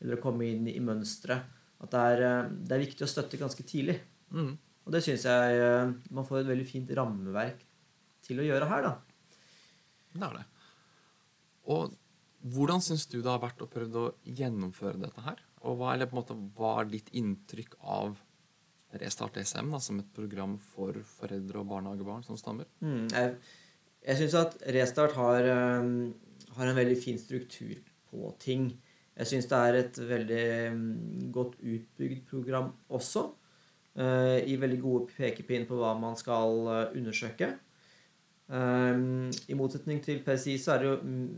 eller 0.00 0.18
å 0.18 0.20
komme 0.20 0.48
inn 0.48 0.68
i 0.68 0.82
mønstre. 0.84 1.38
At 1.80 1.94
det 1.94 2.02
er, 2.12 2.22
eh, 2.26 2.50
det 2.68 2.76
er 2.76 2.82
viktig 2.82 3.06
å 3.06 3.08
støtte 3.08 3.40
ganske 3.40 3.64
tidlig. 3.64 3.96
Mm. 4.36 4.52
Og 4.84 4.92
det 4.92 5.00
syns 5.04 5.24
jeg 5.28 5.94
man 6.12 6.26
får 6.28 6.42
et 6.42 6.50
veldig 6.50 6.66
fint 6.68 6.92
rammeverk 6.96 7.64
til 8.24 8.40
å 8.40 8.46
gjøre 8.46 8.68
her, 8.68 8.84
da. 8.84 8.92
Det 10.12 10.24
er 10.28 10.38
det. 10.38 10.44
Og 11.72 11.96
hvordan 12.52 12.84
syns 12.84 13.06
du 13.08 13.18
det 13.20 13.28
har 13.28 13.42
vært 13.42 13.64
å 13.64 13.68
prøve 13.70 14.04
å 14.06 14.14
gjennomføre 14.24 15.00
dette 15.00 15.24
her? 15.24 15.40
Og 15.68 15.76
hva, 15.76 15.94
eller 15.94 16.08
på 16.08 16.16
en 16.16 16.22
måte, 16.22 16.36
hva 16.56 16.74
er 16.80 16.92
ditt 16.92 17.10
inntrykk 17.16 17.76
av 17.80 18.18
Restart 19.00 19.36
SM 19.38 19.68
da, 19.70 19.78
som 19.78 20.00
et 20.00 20.14
program 20.14 20.56
for 20.72 20.96
foreldre 21.18 21.60
og 21.60 21.68
barnehagebarn 21.70 22.24
som 22.26 22.38
stammer? 22.40 22.66
Mm, 22.82 23.06
jeg 23.12 23.34
jeg 24.00 24.16
syns 24.16 24.36
at 24.38 24.54
Restart 24.74 25.12
har, 25.12 25.44
eh, 25.44 25.88
har 26.56 26.66
en 26.66 26.76
veldig 26.76 26.96
fin 27.02 27.18
struktur 27.18 27.76
på 28.10 28.34
ting. 28.38 28.70
Jeg 29.16 29.26
syns 29.26 29.46
det 29.46 29.58
er 29.58 29.74
et 29.74 29.98
veldig 29.98 30.46
mm, 30.72 31.32
godt 31.32 31.58
utbygd 31.60 32.26
program 32.28 32.72
også. 32.88 33.30
eh, 33.96 34.48
I 34.48 34.56
veldig 34.56 34.80
gode 34.80 35.10
pekepinn 35.16 35.66
på 35.66 35.76
hva 35.76 35.98
man 35.98 36.16
skal 36.16 36.66
eh, 36.68 36.98
undersøke. 36.98 37.58
I 38.50 39.54
motsetning 39.54 40.00
til 40.02 40.24
PSI 40.24 40.56
så 40.58 40.72
er 40.72 40.78
det 40.78 40.86
jo 40.88 40.94
mm, 41.02 41.28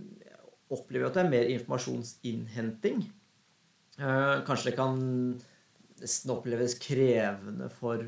opplever 0.70 1.04
jeg 1.04 1.10
at 1.10 1.14
det 1.18 1.24
er 1.24 1.30
mer 1.30 1.50
informasjonsinnhenting. 1.58 3.02
Eh, 3.98 4.36
Kanskje 4.46 4.70
det 4.70 4.76
kan 4.78 4.98
nesten 6.02 6.32
oppleves 6.34 6.78
krevende 6.82 7.68
for 7.72 8.04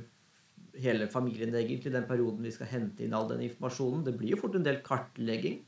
hele 0.81 1.07
familien 1.11 1.55
egentlig, 1.55 1.92
den 1.92 2.07
perioden 2.09 2.44
vi 2.44 2.53
skal 2.55 2.70
hente 2.70 3.05
inn 3.05 3.14
all 3.14 3.29
den 3.31 3.44
informasjonen. 3.47 4.05
Det 4.07 4.16
blir 4.18 4.35
jo 4.35 4.40
fort 4.40 4.57
en 4.59 4.66
del 4.66 4.81
kartlegging 4.87 5.61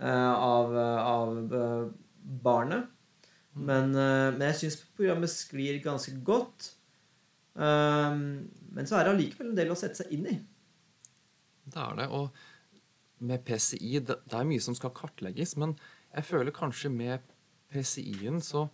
eh, 0.00 0.32
av, 0.32 0.76
av 0.76 1.56
eh, 1.58 1.90
barnet. 2.44 2.88
Men, 3.52 3.92
eh, 3.92 4.30
men 4.32 4.46
jeg 4.48 4.60
syns 4.62 4.78
programmet 4.96 5.32
sklir 5.32 5.82
ganske 5.84 6.14
godt. 6.24 6.72
Men 7.52 8.86
så 8.88 8.96
er 8.96 9.04
det 9.04 9.10
allikevel 9.12 9.50
en 9.50 9.58
del 9.58 9.74
å 9.74 9.76
sette 9.76 10.00
seg 10.00 10.14
inn 10.16 10.24
i. 10.30 10.38
Det 11.68 11.82
er 11.82 11.98
det. 11.98 12.06
Og 12.16 12.30
med 13.28 13.42
PCI 13.44 14.00
det 14.08 14.16
er 14.32 14.46
mye 14.48 14.62
som 14.64 14.76
skal 14.78 14.94
kartlegges, 14.96 15.52
men 15.60 15.74
jeg 16.14 16.24
føler 16.30 16.56
kanskje 16.56 16.88
med 16.94 17.26
PCI-en 17.68 18.40
så 18.40 18.64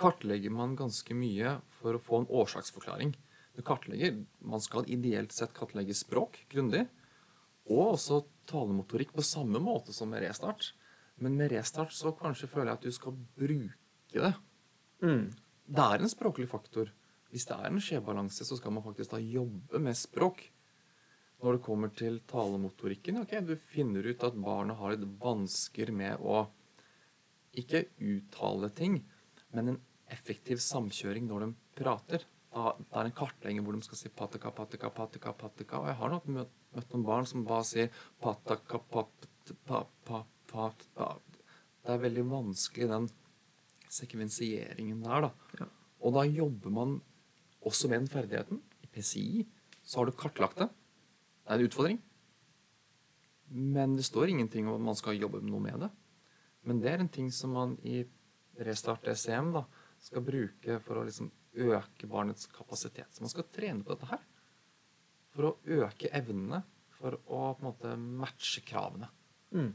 kartlegger 0.00 0.52
man 0.54 0.76
ganske 0.78 1.14
mye 1.16 1.56
for 1.78 1.96
å 1.96 2.02
få 2.02 2.22
en 2.22 2.30
årsaksforklaring. 2.42 3.14
Du 3.56 3.62
kartlegger, 3.64 4.24
Man 4.40 4.60
skal 4.60 4.88
ideelt 4.92 5.32
sett 5.32 5.54
kartlegge 5.56 5.94
språk 5.96 6.42
grundig, 6.52 6.86
og 7.66 7.96
også 7.96 8.24
talemotorikk 8.46 9.14
på 9.16 9.24
samme 9.24 9.58
måte 9.58 9.94
som 9.96 10.10
med 10.12 10.22
restart. 10.22 10.74
Men 11.16 11.36
med 11.36 11.50
restart 11.52 11.94
så 11.96 12.12
kanskje 12.12 12.48
føler 12.52 12.72
jeg 12.72 12.78
at 12.78 12.84
du 12.84 12.92
skal 12.92 13.16
bruke 13.38 14.20
det. 14.20 14.34
Det 15.66 15.86
er 15.86 16.02
en 16.02 16.12
språklig 16.12 16.48
faktor. 16.50 16.92
Hvis 17.32 17.48
det 17.48 17.56
er 17.56 17.70
en 17.70 17.82
skjevbalanse, 17.82 18.44
så 18.44 18.56
skal 18.56 18.76
man 18.76 18.84
faktisk 18.84 19.10
da 19.16 19.18
jobbe 19.18 19.80
med 19.82 19.96
språk. 19.98 20.44
Når 21.42 21.56
det 21.56 21.64
kommer 21.66 21.90
til 21.92 22.20
talemotorikken, 22.28 23.18
ok, 23.24 23.34
du 23.44 23.56
finner 23.72 24.06
ut 24.06 24.22
at 24.24 24.38
barnet 24.40 24.78
har 24.78 24.94
litt 24.94 25.08
vansker 25.20 25.90
med 25.92 26.22
å 26.22 26.46
ikke 27.56 27.86
uttale 28.00 28.70
ting, 28.76 29.00
men 29.54 29.74
en 29.74 29.78
effektiv 30.12 30.60
samkjøring 30.62 31.26
når 31.28 31.44
de 31.44 31.52
prater. 31.78 32.24
Da, 32.56 32.72
det 32.78 32.96
er 32.96 33.08
en 33.08 33.16
kartlegging 33.16 33.64
hvor 33.64 33.76
de 33.76 33.84
skal 33.84 34.00
si 34.00 34.12
patika, 34.16 34.52
patika, 34.54 34.90
patika, 34.94 35.32
patika. 35.36 35.80
Og 35.82 35.90
jeg 35.90 35.98
har 36.00 36.12
nok 36.12 36.28
møtt, 36.32 36.54
møtt 36.76 36.94
noen 36.94 37.06
barn 37.06 37.28
som 37.28 37.44
bare 37.46 37.66
sier 37.68 37.90
pataka, 38.22 38.80
pat, 38.92 39.28
pa, 39.68 39.82
pa, 40.08 40.22
pat, 40.52 40.86
pa. 40.96 41.10
Det 41.84 41.94
er 41.94 42.02
veldig 42.02 42.24
vanskelig, 42.30 42.88
den 42.90 43.10
sekvensieringen 43.92 45.04
der, 45.04 45.28
da. 45.28 45.60
Ja. 45.60 45.68
Og 46.06 46.16
da 46.16 46.24
jobber 46.26 46.72
man 46.74 46.96
også 47.66 47.90
med 47.90 48.04
den 48.04 48.10
ferdigheten. 48.10 48.62
I 48.82 48.90
PCI 48.90 49.46
så 49.82 50.00
har 50.00 50.08
du 50.08 50.16
kartlagt 50.18 50.58
det. 50.62 50.70
Det 51.46 51.54
er 51.54 51.60
en 51.60 51.68
utfordring. 51.68 52.00
Men 53.46 53.94
det 53.98 54.06
står 54.08 54.32
ingenting 54.32 54.66
om 54.66 54.80
at 54.80 54.86
man 54.88 54.98
skal 54.98 55.18
jobbe 55.18 55.42
noe 55.46 55.62
med 55.62 55.84
det. 55.84 55.90
Men 56.66 56.80
det 56.82 56.90
er 56.90 57.02
en 57.02 57.12
ting 57.12 57.30
som 57.30 57.54
man 57.54 57.76
i 57.86 58.02
Restart 58.64 59.08
ECM 59.12 59.52
da, 59.56 59.64
skal 60.00 60.24
bruke 60.24 60.78
for 60.84 61.00
å 61.00 61.04
liksom 61.06 61.30
øke 61.56 62.08
barnets 62.10 62.48
kapasitet. 62.52 63.08
Så 63.12 63.24
man 63.24 63.32
skal 63.32 63.48
trene 63.52 63.84
på 63.84 63.94
dette 63.94 64.10
her 64.10 64.24
for 65.36 65.50
å 65.50 65.80
øke 65.82 66.10
evnene, 66.16 66.62
for 66.96 67.18
å 67.26 67.40
på 67.56 67.60
en 67.60 67.68
måte 67.68 67.94
matche 67.96 68.62
kravene. 68.64 69.08
Mm. 69.52 69.72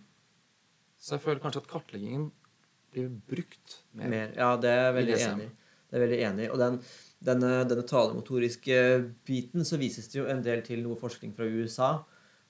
Så 1.02 1.16
jeg 1.16 1.24
føler 1.26 1.42
kanskje 1.44 1.64
at 1.64 1.70
kartleggingen 1.70 2.30
blir 2.92 3.10
brukt 3.30 3.82
mer. 3.98 4.12
Mer. 4.12 4.34
Ja, 4.38 4.56
det 4.60 4.72
er 4.72 4.84
jeg 4.84 4.98
veldig 5.00 5.18
enig 5.28 5.48
i. 5.48 5.52
Det 5.92 5.98
er 5.98 6.04
veldig 6.06 6.20
enig. 6.24 6.48
Og 6.54 6.60
den, 6.62 6.78
denne, 7.28 7.52
denne 7.68 7.86
talemotoriske 7.88 8.76
biten, 9.28 9.66
så 9.68 9.80
vises 9.82 10.08
det 10.12 10.22
jo 10.22 10.28
en 10.32 10.44
del 10.46 10.64
til 10.66 10.84
noe 10.86 10.98
forskning 11.00 11.34
fra 11.36 11.48
USA, 11.52 11.92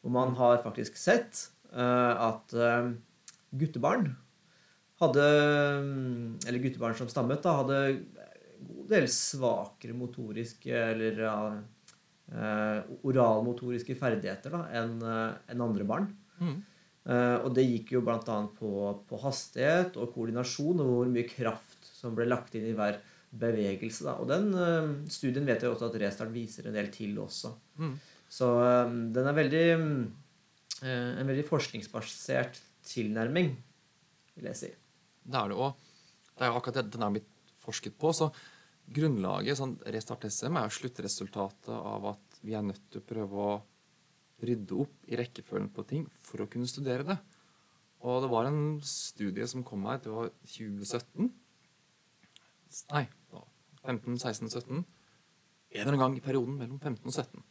hvor 0.02 0.14
man 0.14 0.36
har 0.38 0.62
faktisk 0.64 0.98
sett 1.00 1.48
uh, 1.74 2.32
at 2.32 2.54
uh, 2.58 2.92
guttebarn 3.58 4.12
hadde 5.02 5.28
Eller 6.48 6.64
guttebarn 6.64 6.98
som 6.98 7.10
stammet, 7.12 7.44
da, 7.44 7.58
hadde 7.62 7.80
en 7.90 8.02
god 8.72 8.90
del 8.94 9.08
svakere 9.10 9.96
motoriske 9.98 10.74
eller 10.74 11.22
ja, 11.26 11.36
eh, 12.32 12.92
oralmotoriske 13.10 13.96
ferdigheter 13.98 14.58
enn 14.78 15.00
en 15.02 15.66
andre 15.66 15.88
barn. 15.90 16.12
Mm. 16.42 16.60
Uh, 17.02 17.42
og 17.48 17.56
det 17.58 17.64
gikk 17.66 17.96
jo 17.96 18.04
bl.a. 18.06 18.20
På, 18.54 18.72
på 19.10 19.20
hastighet 19.24 19.96
og 19.98 20.12
koordinasjon 20.14 20.84
og 20.84 20.92
hvor 20.92 21.08
mye 21.10 21.26
kraft 21.26 21.88
som 21.90 22.14
ble 22.18 22.28
lagt 22.30 22.54
inn 22.58 22.68
i 22.70 22.76
hver 22.78 23.00
bevegelse. 23.32 24.06
Da. 24.06 24.18
Og 24.22 24.30
den 24.30 24.52
uh, 24.54 24.92
studien 25.10 25.48
vet 25.48 25.66
jeg 25.66 25.74
også 25.74 25.90
at 25.90 25.98
Restart 26.04 26.34
viser 26.34 26.70
en 26.70 26.78
del 26.78 26.92
til 26.94 27.18
også. 27.24 27.56
Mm. 27.82 27.96
Så 28.32 28.52
um, 28.54 29.00
den 29.16 29.28
er 29.28 29.36
veldig 29.36 29.66
mm, 29.82 29.96
eh, 30.86 31.10
en 31.20 31.28
veldig 31.28 31.44
forskningsbasert 31.50 32.62
tilnærming, 32.88 33.50
vil 34.38 34.48
jeg 34.52 34.60
si. 34.60 34.70
Det 35.24 35.38
er 35.38 35.52
det. 35.52 35.58
Og 35.58 35.76
det 36.38 36.46
er 36.46 36.52
jo 36.52 36.60
akkurat 36.60 36.80
det 36.80 36.94
den 36.96 37.06
er 37.06 37.16
blitt 37.18 37.56
forsket 37.62 37.98
på. 38.02 38.14
Så 38.16 38.32
grunnlaget, 38.92 39.60
sånn 39.60 39.78
Restart 39.94 40.26
SM, 40.30 40.58
er 40.58 40.68
jo 40.68 40.78
sluttresultatet 40.80 41.76
av 41.76 42.08
at 42.14 42.42
vi 42.42 42.56
er 42.58 42.66
nødt 42.66 42.88
til 42.90 43.04
å 43.04 43.10
prøve 43.12 43.46
å 43.46 43.52
rydde 44.42 44.80
opp 44.84 45.12
i 45.12 45.18
rekkefølgen 45.20 45.70
på 45.76 45.86
ting 45.90 46.08
for 46.26 46.42
å 46.42 46.50
kunne 46.50 46.70
studere 46.70 47.06
det. 47.06 47.18
Og 48.02 48.24
det 48.24 48.32
var 48.32 48.50
en 48.50 48.80
studie 48.86 49.46
som 49.50 49.66
kom 49.66 49.86
her, 49.86 50.00
det 50.02 50.10
var 50.10 50.32
2017. 50.50 51.30
Nei, 52.96 53.04
15, 53.84 54.18
16, 54.18 54.50
17. 54.50 54.82
En 55.72 55.82
eller 55.82 55.92
annen 55.92 56.02
gang 56.02 56.16
i 56.18 56.24
perioden 56.24 56.58
mellom 56.58 56.80
15 56.82 57.06
og 57.06 57.14
17. 57.14 57.44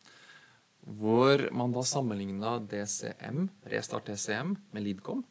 Hvor 1.00 1.44
man 1.54 1.74
da 1.76 1.84
sammenligna 1.86 2.56
DCM, 2.66 3.46
Restart 3.70 4.10
DCM, 4.10 4.56
med 4.74 4.84
Lidcom. 4.84 5.22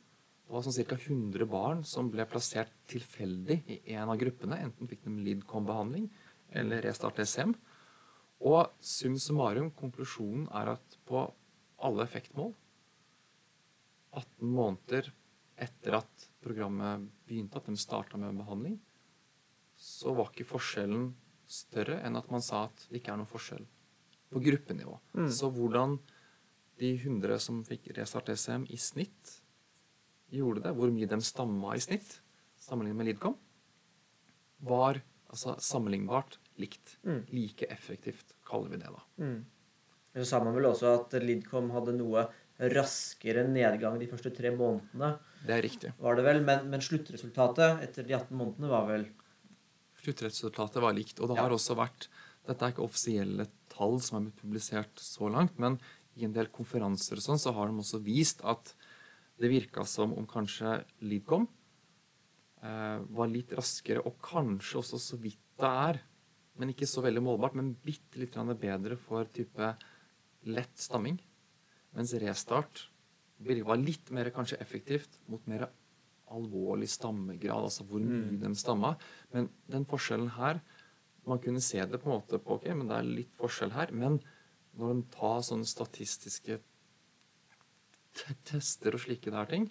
Det 0.50 0.56
var 0.56 0.64
sånn 0.66 0.86
ca. 0.90 0.96
100 0.98 1.46
barn 1.46 1.84
som 1.86 2.08
ble 2.10 2.24
plassert 2.26 2.72
tilfeldig 2.90 3.60
i 3.70 3.76
en 3.94 4.10
av 4.10 4.18
gruppene. 4.18 4.58
Enten 4.58 4.90
fikk 4.90 5.04
de 5.06 5.12
Lidcom-behandling 5.28 6.08
eller 6.58 6.82
Restart-SM. 6.82 7.52
Og 8.50 8.72
sum 8.82 9.20
summarum, 9.22 9.68
konklusjonen 9.78 10.48
er 10.58 10.72
at 10.72 10.96
på 11.06 11.22
alle 11.86 12.02
effektmål, 12.08 12.56
18 14.18 14.50
måneder 14.50 15.12
etter 15.62 16.00
at 16.00 16.26
programmet 16.42 17.06
begynte, 17.30 17.60
at 17.62 17.68
de 17.70 17.78
starta 17.78 18.18
med 18.18 18.40
behandling, 18.40 18.80
så 19.78 20.16
var 20.18 20.32
ikke 20.32 20.48
forskjellen 20.50 21.12
større 21.46 22.00
enn 22.06 22.18
at 22.18 22.32
man 22.34 22.42
sa 22.42 22.64
at 22.72 22.88
det 22.90 23.04
ikke 23.04 23.14
er 23.14 23.22
noen 23.22 23.30
forskjell 23.30 23.70
på 24.34 24.42
gruppenivå. 24.50 24.98
Mm. 25.14 25.30
Så 25.30 25.52
hvordan 25.54 26.00
de 26.82 26.96
100 26.96 27.38
som 27.44 27.62
fikk 27.68 27.92
Restart-SM 28.00 28.66
i 28.74 28.82
snitt 28.82 29.39
gjorde 30.32 30.64
det, 30.64 30.74
hvor 30.78 30.92
mye 30.94 31.08
de 31.10 31.20
stamma 31.26 31.76
i 31.76 31.80
snitt 31.84 32.20
sammenlignet 32.60 32.98
med 33.00 33.08
Lidcom, 33.10 33.36
var 34.62 35.00
altså 35.32 35.56
sammenlignbart 35.64 36.38
likt. 36.60 36.98
Mm. 37.08 37.22
Like 37.32 37.70
effektivt, 37.72 38.34
kaller 38.48 38.70
vi 38.74 38.78
det 38.82 38.92
da. 38.92 39.02
Mm. 39.24 39.46
Så 40.20 40.26
sa 40.28 40.40
man 40.44 40.56
vel 40.58 40.68
også 40.68 40.92
at 40.98 41.14
Lidcom 41.24 41.70
hadde 41.72 41.94
noe 41.96 42.26
raskere 42.60 43.46
nedgang 43.48 43.96
de 44.02 44.08
første 44.12 44.34
tre 44.36 44.52
månedene, 44.52 45.14
Det 45.46 45.56
er 45.56 45.62
riktig. 45.64 45.94
var 46.02 46.16
det 46.16 46.26
vel. 46.26 46.42
Men, 46.44 46.66
men 46.70 46.82
sluttresultatet 46.84 47.84
etter 47.86 48.04
de 48.04 48.14
18 48.18 48.36
månedene 48.36 48.68
var 48.72 48.88
vel 48.90 49.06
Sluttresultatet 50.00 50.80
var 50.82 50.94
likt. 50.96 51.20
Og 51.20 51.28
det 51.30 51.36
Ja. 51.38 51.44
har 51.44 51.52
også 51.52 51.76
vært 51.76 52.08
Dette 52.48 52.64
er 52.66 52.72
ikke 52.72 52.84
offisielle 52.88 53.46
tall 53.70 54.00
som 54.02 54.18
er 54.18 54.30
blitt 54.32 54.42
publisert 54.42 54.96
så 54.96 55.30
langt, 55.30 55.60
men 55.60 55.76
i 56.18 56.24
en 56.26 56.34
del 56.34 56.48
konferanser 56.48 57.20
og 57.20 57.22
sånn, 57.22 57.38
så 57.38 57.54
har 57.54 57.68
de 57.68 57.74
også 57.78 58.00
vist 58.02 58.42
at 58.44 58.74
det 59.40 59.52
virka 59.52 59.86
som 59.88 60.14
om 60.18 60.28
kanskje 60.28 60.82
Lidcom 61.08 61.48
eh, 62.64 63.00
var 63.16 63.32
litt 63.32 63.54
raskere, 63.56 64.04
og 64.04 64.20
kanskje 64.24 64.82
også 64.82 65.00
så 65.00 65.20
vidt 65.22 65.40
det 65.60 65.70
er, 65.70 66.00
men 66.60 66.72
ikke 66.74 66.88
så 66.88 67.04
veldig 67.04 67.24
målbart, 67.24 67.56
men 67.56 67.74
bitte 67.84 68.20
litt 68.20 68.36
bedre 68.60 68.96
for 69.00 69.28
type 69.32 69.74
lett 70.48 70.80
stamming. 70.80 71.20
Mens 71.96 72.14
restart 72.20 72.88
var 73.40 73.80
litt 73.80 74.12
mer 74.12 74.30
kanskje 74.36 74.60
effektivt 74.60 75.20
mot 75.28 75.46
mer 75.48 75.70
alvorlig 76.30 76.90
stammegrad, 76.92 77.64
altså 77.64 77.84
hvor 77.88 78.00
mye 78.00 78.32
Mm. 78.32 78.40
den 78.42 78.56
stamma. 78.56 78.98
Men 79.34 79.50
den 79.68 79.86
forskjellen 79.86 80.30
her 80.36 80.62
Man 81.28 81.38
kunne 81.38 81.62
se 81.62 81.78
det 81.86 82.02
på 82.02 82.10
en 82.10 82.22
måte 82.22 82.40
på 82.40 82.56
ok, 82.56 82.64
men 82.74 82.88
det 82.88 82.96
er 82.96 83.04
litt 83.04 83.34
forskjell 83.38 83.72
her. 83.72 83.92
Men 83.92 84.20
når 84.74 84.92
en 84.92 85.04
tar 85.04 85.42
sånne 85.42 85.68
statistiske 85.68 86.60
tester 88.50 88.98
og 88.98 89.04
slike 89.04 89.34
der 89.34 89.50
ting, 89.50 89.70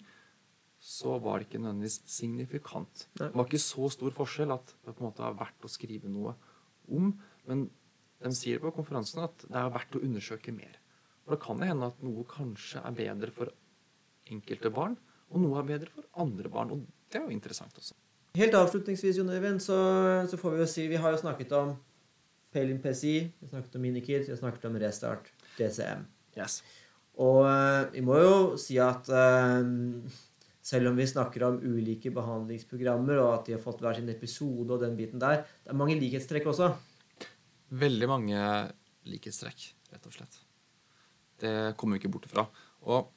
så 0.79 1.17
var 1.19 1.39
det 1.39 1.49
ikke 1.49 1.61
nødvendigvis 1.61 1.99
signifikant. 2.07 3.07
Det 3.19 3.33
var 3.35 3.47
ikke 3.47 3.61
så 3.61 3.89
stor 3.91 4.15
forskjell 4.15 4.53
at 4.55 4.71
det 4.85 4.93
på 4.93 5.03
en 5.03 5.09
måte 5.09 5.25
er 5.27 5.35
verdt 5.39 5.67
å 5.67 5.71
skrive 5.71 6.11
noe 6.11 6.37
om. 6.87 7.11
Men 7.49 7.65
de 8.23 8.31
sier 8.35 8.61
på 8.63 8.71
konferansen 8.75 9.25
at 9.25 9.43
det 9.47 9.59
er 9.59 9.73
verdt 9.75 9.97
å 9.99 10.03
undersøke 10.07 10.53
mer. 10.55 10.79
For 11.23 11.35
det 11.35 11.43
kan 11.43 11.61
hende 11.67 11.91
at 11.91 11.99
noe 12.03 12.23
kanskje 12.27 12.81
er 12.81 12.95
bedre 12.95 13.33
for 13.35 13.51
enkelte 14.31 14.71
barn, 14.73 14.95
og 15.29 15.43
noe 15.43 15.59
er 15.59 15.67
bedre 15.67 15.91
for 15.93 16.07
andre 16.23 16.51
barn. 16.53 16.71
Og 16.73 17.11
det 17.11 17.19
er 17.19 17.27
jo 17.27 17.35
interessant 17.35 17.75
også. 17.77 17.97
Helt 18.37 18.55
avslutningsvis, 18.55 19.17
Jon 19.19 19.31
Øyvind, 19.33 19.59
så, 19.63 19.77
så 20.29 20.37
får 20.39 20.53
vi 20.53 20.61
jo 20.61 20.67
si 20.69 20.87
Vi 20.87 20.99
har 21.01 21.11
jo 21.11 21.21
snakket 21.21 21.53
om 21.57 21.73
Palin 22.53 22.79
PCI, 22.81 23.15
vi 23.29 23.45
har 23.45 23.49
snakket 23.49 23.75
om 23.75 23.81
Minikid, 23.81 24.25
vi 24.25 24.33
har 24.33 24.39
snakket 24.39 24.65
om 24.69 24.77
Restart 24.81 25.31
DCM. 25.57 26.05
Yes. 26.37 26.61
Og 27.19 27.43
eh, 27.43 27.91
vi 27.97 28.03
må 28.05 28.17
jo 28.21 28.35
si 28.59 28.77
at 28.79 29.09
eh, 29.11 29.69
selv 30.69 30.91
om 30.91 30.99
vi 30.99 31.07
snakker 31.09 31.45
om 31.47 31.59
ulike 31.59 32.11
behandlingsprogrammer, 32.15 33.19
og 33.23 33.33
at 33.33 33.49
de 33.49 33.57
har 33.57 33.63
fått 33.63 33.81
hver 33.83 33.97
sin 33.97 34.11
episode 34.11 34.75
og 34.75 34.83
den 34.83 34.95
biten 34.99 35.21
der, 35.21 35.43
det 35.63 35.73
er 35.73 35.79
mange 35.79 35.97
likhetstrekk 35.99 36.49
også. 36.53 36.71
Veldig 37.79 38.09
mange 38.09 38.43
likhetstrekk, 39.09 39.65
rett 39.93 40.07
og 40.09 40.15
slett. 40.15 40.39
Det 41.39 41.53
kommer 41.79 41.97
vi 41.97 42.03
ikke 42.03 42.13
bort 42.13 42.27
ifra. 42.27 42.45
Og 42.91 43.11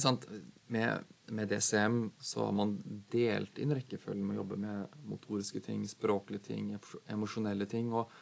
sant, 0.00 0.26
med, 0.72 1.06
med 1.34 1.50
DCM 1.50 2.02
så 2.22 2.46
har 2.46 2.54
man 2.56 2.76
delt 3.12 3.58
inn 3.60 3.74
rekkefølgen 3.76 4.24
med 4.24 4.36
å 4.36 4.42
jobbe 4.42 4.60
med 4.62 4.98
motoriske 5.10 5.62
ting, 5.64 5.82
språklige 5.88 6.46
ting, 6.52 6.70
emosjonelle 7.12 7.66
ting 7.70 7.92
og 7.92 8.12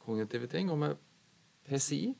kognitive 0.00 0.48
ting. 0.52 0.70
Og 0.70 0.78
med 0.84 1.00
PCI 1.66 2.12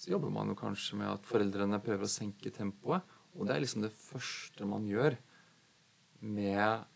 så 0.00 0.14
jobber 0.14 0.32
man 0.32 0.48
jo 0.48 0.56
kanskje 0.56 0.96
med 0.96 1.10
at 1.12 1.26
foreldrene 1.28 1.76
prøver 1.84 2.06
å 2.06 2.08
senke 2.08 2.48
tempoet. 2.54 3.04
Og 3.36 3.44
det 3.44 3.52
er 3.52 3.60
liksom 3.60 3.82
det 3.84 3.92
første 3.92 4.64
man 4.68 4.86
gjør 4.88 5.16
med 6.24 6.86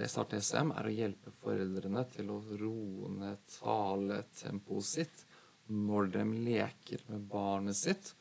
Restart 0.00 0.32
SM, 0.38 0.70
er 0.72 0.86
å 0.86 0.94
hjelpe 0.94 1.32
foreldrene 1.42 2.04
til 2.12 2.30
å 2.32 2.38
roe 2.60 3.10
ned 3.12 3.42
taletempoet 3.58 4.86
sitt 4.86 5.24
når 5.70 6.12
de 6.14 6.22
leker 6.46 7.02
med 7.10 7.26
barnet 7.28 7.76
sitt. 7.76 8.12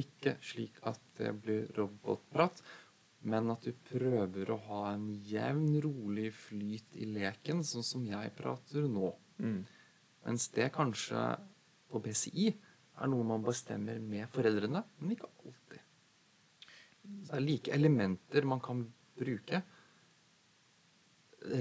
Ikke 0.00 0.34
slik 0.44 0.80
at 0.88 1.00
det 1.18 1.30
blir 1.44 1.68
robotprat, 1.76 2.62
men 3.22 3.52
at 3.52 3.68
du 3.68 3.76
prøver 3.90 4.50
å 4.50 4.58
ha 4.66 4.80
en 4.94 5.12
jevn, 5.28 5.76
rolig 5.84 6.30
flyt 6.34 6.98
i 6.98 7.06
leken, 7.12 7.62
sånn 7.62 7.86
som 7.86 8.02
jeg 8.08 8.34
prater 8.38 8.88
nå. 8.90 9.12
Mens 10.24 10.48
det 10.56 10.72
kanskje 10.74 11.22
på 11.90 12.02
BCI 12.02 12.48
er 13.00 13.10
noe 13.10 13.26
man 13.26 13.44
bestemmer 13.44 14.00
med 14.02 14.28
foreldrene, 14.32 14.82
men 15.00 15.14
ikke 15.14 15.28
alltid. 15.30 15.86
Det 17.10 17.36
er 17.36 17.44
like 17.44 17.72
elementer 17.74 18.46
man 18.48 18.60
kan 18.62 18.82
bruke. 19.18 19.62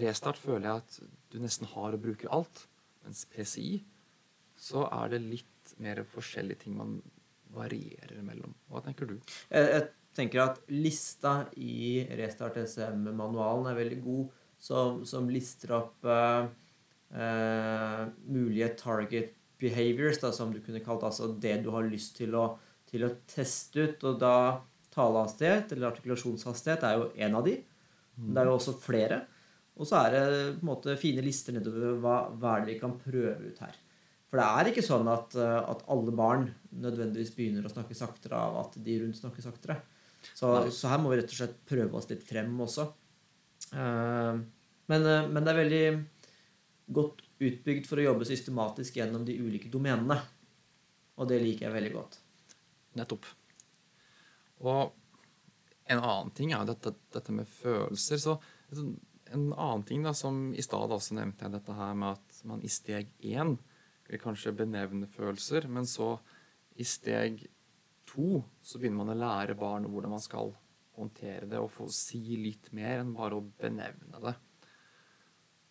Restart 0.03 0.39
føler 0.39 0.67
jeg 0.67 0.83
at 0.83 0.97
du 1.31 1.39
nesten 1.41 1.69
har 1.71 1.95
og 1.95 2.03
bruker 2.03 2.31
alt. 2.35 2.65
Mens 3.05 3.23
PCI 3.31 3.79
så 4.59 4.83
er 4.91 5.15
det 5.15 5.23
litt 5.23 5.73
mer 5.79 6.01
forskjellige 6.11 6.65
ting 6.65 6.75
man 6.77 6.97
varierer 7.55 8.19
mellom. 8.25 8.53
Hva 8.69 8.83
tenker 8.85 9.09
du? 9.09 9.15
Jeg, 9.49 9.69
jeg 9.71 9.87
tenker 10.17 10.43
at 10.43 10.59
lista 10.73 11.33
i 11.57 12.03
Restart 12.19 12.59
SM-manualen 12.61 13.71
er 13.71 13.79
veldig 13.79 13.99
god, 14.03 14.37
som, 14.59 15.03
som 15.07 15.29
lister 15.31 15.71
opp 15.77 16.05
eh, 16.09 16.49
eh, 17.15 18.01
mulige 18.27 18.73
target 18.81 19.38
behaviors, 19.59 20.19
da, 20.21 20.31
som 20.35 20.53
du 20.53 20.59
kunne 20.63 20.81
kalt 20.83 21.03
altså 21.03 21.31
det 21.41 21.57
du 21.63 21.69
har 21.73 21.87
lyst 21.87 22.15
til 22.19 22.35
å, 22.39 22.45
til 22.89 23.05
å 23.05 23.13
teste 23.29 23.85
ut. 23.85 24.05
Og 24.09 24.19
da 24.21 24.35
talehastighet, 24.95 25.73
eller 25.75 25.91
artikulasjonshastighet, 25.91 26.85
er 26.87 26.97
jo 26.97 27.09
en 27.27 27.35
av 27.39 27.45
de. 27.47 27.57
Men 28.19 28.33
det 28.35 28.41
er 28.41 28.49
jo 28.49 28.55
også 28.57 28.73
flere. 28.81 29.21
Og 29.79 29.87
så 29.87 29.99
er 30.01 30.15
det 30.15 30.23
på 30.57 30.65
en 30.65 30.71
måte 30.73 30.97
fine 30.99 31.23
lister 31.23 31.55
nedover 31.55 31.99
hva, 32.03 32.15
hva 32.35 32.57
er 32.57 32.65
det 32.65 32.73
vi 32.73 32.79
kan 32.81 32.97
prøve 32.99 33.37
ut 33.51 33.61
her. 33.63 33.77
For 34.29 34.37
det 34.41 34.47
er 34.59 34.69
ikke 34.69 34.83
sånn 34.85 35.07
at, 35.09 35.33
at 35.39 35.85
alle 35.89 36.11
barn 36.13 36.49
nødvendigvis 36.83 37.31
begynner 37.37 37.65
å 37.65 37.71
snakke 37.71 37.95
saktere 37.97 38.37
av 38.37 38.59
at 38.65 38.75
de 38.83 38.97
rundt 39.01 39.17
snakker 39.17 39.45
saktere. 39.45 39.79
Så, 40.35 40.51
så 40.75 40.91
her 40.91 40.99
må 41.01 41.13
vi 41.13 41.21
rett 41.21 41.31
og 41.31 41.39
slett 41.39 41.55
prøve 41.69 41.95
oss 41.97 42.09
litt 42.11 42.25
frem 42.27 42.51
også. 42.65 42.89
Eh, 43.73 44.41
Men, 44.89 45.05
eh, 45.05 45.27
men 45.29 45.45
det 45.45 45.51
er 45.53 45.59
veldig 45.61 45.85
godt 46.97 47.23
utbygd 47.39 47.87
for 47.87 47.99
å 47.99 48.07
jobbe 48.09 48.27
systematisk 48.27 48.99
gjennom 48.99 49.25
de 49.27 49.37
ulike 49.39 49.71
domenene. 49.71 50.19
Og 51.19 51.29
det 51.29 51.39
liker 51.43 51.67
jeg 51.67 51.75
veldig 51.75 51.93
godt. 51.95 52.17
Nettopp. 52.99 53.27
Og 54.67 54.95
en 55.89 56.01
annen 56.01 56.33
ting 56.35 56.53
er 56.53 56.67
dette, 56.67 56.93
dette 57.13 57.35
med 57.35 57.47
følelser. 57.49 58.19
Så 58.21 58.35
en 59.33 59.51
annen 59.53 59.85
ting 59.87 60.03
da, 60.05 60.13
som 60.13 60.49
i 60.53 60.65
stad 60.65 60.91
også 60.93 61.17
nevnte 61.17 61.45
jeg 61.45 61.55
dette 61.55 61.75
her 61.77 61.95
med 61.97 62.17
at 62.17 62.41
man 62.49 62.63
i 62.65 62.71
steg 62.71 63.11
én 63.25 63.55
vil 64.09 64.21
kanskje 64.21 64.55
benevne 64.57 65.09
følelser, 65.11 65.67
men 65.69 65.85
så 65.87 66.15
i 66.79 66.85
steg 66.87 67.43
to 68.09 68.41
så 68.65 68.79
begynner 68.79 69.03
man 69.03 69.13
å 69.13 69.19
lære 69.19 69.57
barn 69.59 69.85
hvordan 69.89 70.15
man 70.15 70.23
skal 70.23 70.53
håndtere 70.97 71.47
det 71.49 71.59
og 71.61 71.71
få 71.71 71.87
si 71.93 72.21
litt 72.39 72.71
mer 72.75 73.03
enn 73.03 73.13
bare 73.15 73.37
å 73.37 73.45
benevne 73.61 74.21
det. 74.23 74.33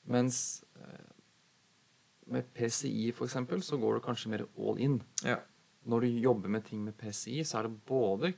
Mens 0.09 0.65
eh, 0.79 1.18
med 2.31 2.49
PCI 2.55 3.09
eksempel, 3.13 3.63
så 3.65 3.79
går 3.81 3.99
det 3.99 4.05
kanskje 4.05 4.31
mer 4.35 4.47
all 4.59 4.79
in 4.85 5.01
Ja. 5.25 5.39
når 5.89 6.01
du 6.05 6.07
jobber 6.21 6.49
med 6.49 6.65
ting 6.67 6.83
med 6.85 6.97
PCI, 6.99 7.41
så 7.45 7.59
er 7.59 7.69
det 7.69 7.79
både 7.89 8.35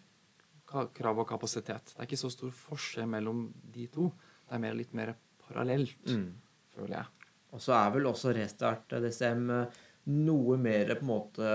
krav 0.94 1.18
og 1.18 1.26
kapasitet. 1.28 1.94
Det 1.94 1.98
er 1.98 2.06
ikke 2.06 2.20
så 2.20 2.30
stor 2.30 2.50
forskjell 2.54 3.08
mellom 3.10 3.48
de 3.74 3.86
to. 3.90 4.12
Det 4.46 4.54
er 4.54 4.62
mer, 4.62 4.74
litt 4.78 4.92
mer 4.94 5.14
parallelt, 5.48 5.96
føler 6.76 6.94
jeg. 7.00 7.06
Og 7.52 7.60
så 7.60 7.74
er 7.74 7.90
vel 7.96 8.06
også 8.06 8.30
Restart 8.36 8.92
DCM 9.02 9.48
eh, 9.50 9.80
noe 10.06 10.56
mer 10.56 10.94
på 10.94 11.02
en 11.02 11.10
måte 11.10 11.48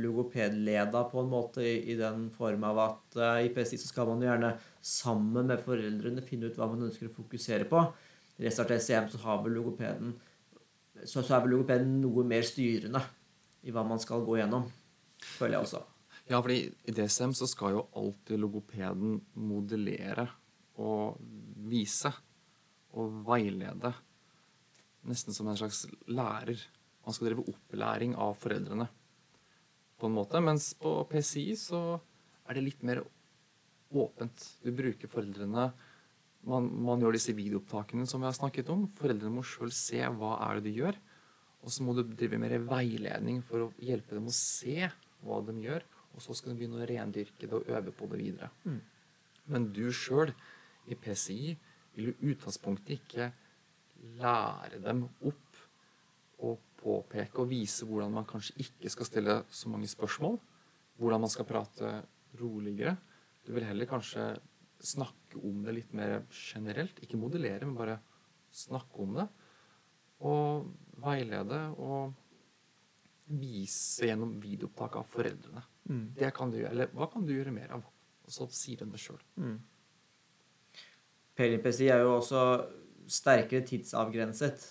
logopedleda 0.00 1.04
på 1.10 1.20
en 1.20 1.28
måte, 1.30 1.60
i, 1.64 1.92
i 1.92 1.96
den 1.98 2.30
form 2.34 2.64
av 2.64 2.80
at 2.86 3.18
eh, 3.20 3.46
i 3.46 3.52
PSI 3.54 3.78
så 3.80 3.90
skal 3.92 4.08
man 4.08 4.22
jo 4.24 4.30
gjerne 4.30 4.54
sammen 4.80 5.46
med 5.52 5.60
foreldrene 5.64 6.24
finne 6.24 6.48
ut 6.48 6.56
hva 6.58 6.68
man 6.72 6.86
ønsker 6.88 7.10
å 7.10 7.16
fokusere 7.18 7.68
på. 7.70 7.84
I 8.40 8.46
Restart 8.48 8.72
DCM 8.72 9.10
så 9.12 9.20
har 9.26 9.42
vel 9.44 9.58
logopeden 9.58 10.14
så, 11.04 11.22
så 11.22 11.36
er 11.36 11.44
vel 11.44 11.54
logopeden 11.56 11.98
noe 12.02 12.24
mer 12.26 12.46
styrende 12.46 13.02
i 13.64 13.72
hva 13.72 13.84
man 13.86 14.00
skal 14.02 14.24
gå 14.24 14.38
gjennom, 14.40 14.66
føler 15.38 15.58
jeg 15.58 15.66
også. 15.66 15.82
Ja, 16.30 16.38
fordi 16.40 16.60
i 16.88 16.94
DSM 16.96 17.34
så 17.36 17.48
skal 17.48 17.76
jo 17.76 17.86
alltid 18.00 18.40
logopeden 18.40 19.18
modellere 19.36 20.26
og 20.80 21.18
vise 21.68 22.12
og 22.96 23.20
veilede. 23.26 23.92
Nesten 25.04 25.36
som 25.36 25.50
en 25.50 25.58
slags 25.60 25.84
lærer. 26.08 26.60
Man 27.04 27.16
skal 27.16 27.28
drive 27.28 27.44
opplæring 27.52 28.14
av 28.16 28.38
foreldrene 28.40 28.86
på 30.00 30.08
en 30.08 30.16
måte. 30.16 30.40
Mens 30.40 30.72
på 30.80 30.96
PCI 31.10 31.50
så 31.60 31.82
er 32.48 32.56
det 32.56 32.64
litt 32.70 32.86
mer 32.86 33.02
åpent. 33.94 34.46
Du 34.64 34.72
bruker 34.72 35.12
foreldrene 35.12 35.68
man, 36.48 36.68
man, 36.86 37.02
gjør 37.02 37.16
disse 37.16 37.34
videoopptakene 37.36 38.06
som 38.08 38.22
vi 38.22 38.28
har 38.28 38.36
snakket 38.36 38.70
om. 38.72 38.86
Foreldrene 38.98 39.34
må 39.36 39.44
sjøl 39.46 39.72
se 39.74 40.00
hva 40.18 40.36
er 40.46 40.58
det 40.58 40.68
de 40.68 40.78
gjør. 40.80 40.98
Og 41.64 41.72
så 41.72 41.84
må 41.84 41.94
du 41.96 42.02
drive 42.04 42.38
mer 42.40 42.56
veiledning 42.68 43.40
for 43.48 43.66
å 43.66 43.70
hjelpe 43.82 44.16
dem 44.16 44.28
å 44.28 44.36
se 44.36 44.90
hva 45.24 45.40
de 45.46 45.56
gjør. 45.64 45.86
Og 46.14 46.22
så 46.22 46.36
skal 46.36 46.52
de 46.52 46.58
begynne 46.60 46.82
å 46.82 46.88
rendyrke 46.88 47.48
det 47.48 47.56
og 47.56 47.70
øve 47.72 47.94
på 47.96 48.08
det 48.12 48.20
videre. 48.20 48.50
Mm. 48.68 48.80
Men 49.52 49.70
du 49.76 49.86
sjøl 49.92 50.32
i 50.90 50.96
PCI 50.98 51.54
vil 51.96 52.12
i 52.12 52.32
utgangspunktet 52.32 52.98
ikke 52.98 53.30
lære 54.20 54.80
dem 54.84 55.04
opp 55.24 55.60
og 56.44 56.60
påpeke 56.80 57.40
og 57.40 57.48
vise 57.48 57.86
hvordan 57.88 58.12
man 58.12 58.26
kanskje 58.28 58.58
ikke 58.66 58.90
skal 58.92 59.08
stille 59.08 59.36
så 59.48 59.72
mange 59.72 59.88
spørsmål. 59.88 60.36
Hvordan 61.00 61.24
man 61.24 61.32
skal 61.32 61.48
prate 61.48 61.94
roligere. 62.40 62.96
Du 63.46 63.52
vil 63.56 63.66
heller 63.66 63.88
kanskje 63.88 64.34
snakke 64.84 65.23
om 65.38 65.62
det 65.64 65.76
litt 65.78 65.94
mer 65.96 66.22
generelt. 66.30 67.00
Ikke 67.04 67.20
modellere, 67.20 67.66
men 67.66 67.78
bare 67.78 67.98
snakke 68.54 69.02
om 69.02 69.16
det. 69.18 69.26
Og 70.24 70.70
veilede 71.04 71.60
og 71.82 72.14
vise 73.34 74.08
gjennom 74.08 74.36
videoopptak 74.40 74.98
av 75.00 75.08
foreldrene. 75.10 75.64
Mm. 75.88 76.06
Det 76.16 76.30
kan 76.36 76.52
du 76.52 76.58
gjøre. 76.60 76.72
Eller 76.76 76.96
hva 76.96 77.08
kan 77.12 77.24
du 77.26 77.34
gjøre 77.34 77.54
mer 77.54 77.76
av? 77.76 77.84
Og 78.24 78.32
så 78.32 78.48
sier 78.52 78.82
de 78.84 78.88
det 78.92 79.00
sjøl. 79.00 79.20
Mm. 79.40 79.58
PLPC 81.34 81.88
er 81.90 82.04
jo 82.04 82.16
også 82.18 82.42
sterkere 83.10 83.64
tidsavgrenset 83.66 84.68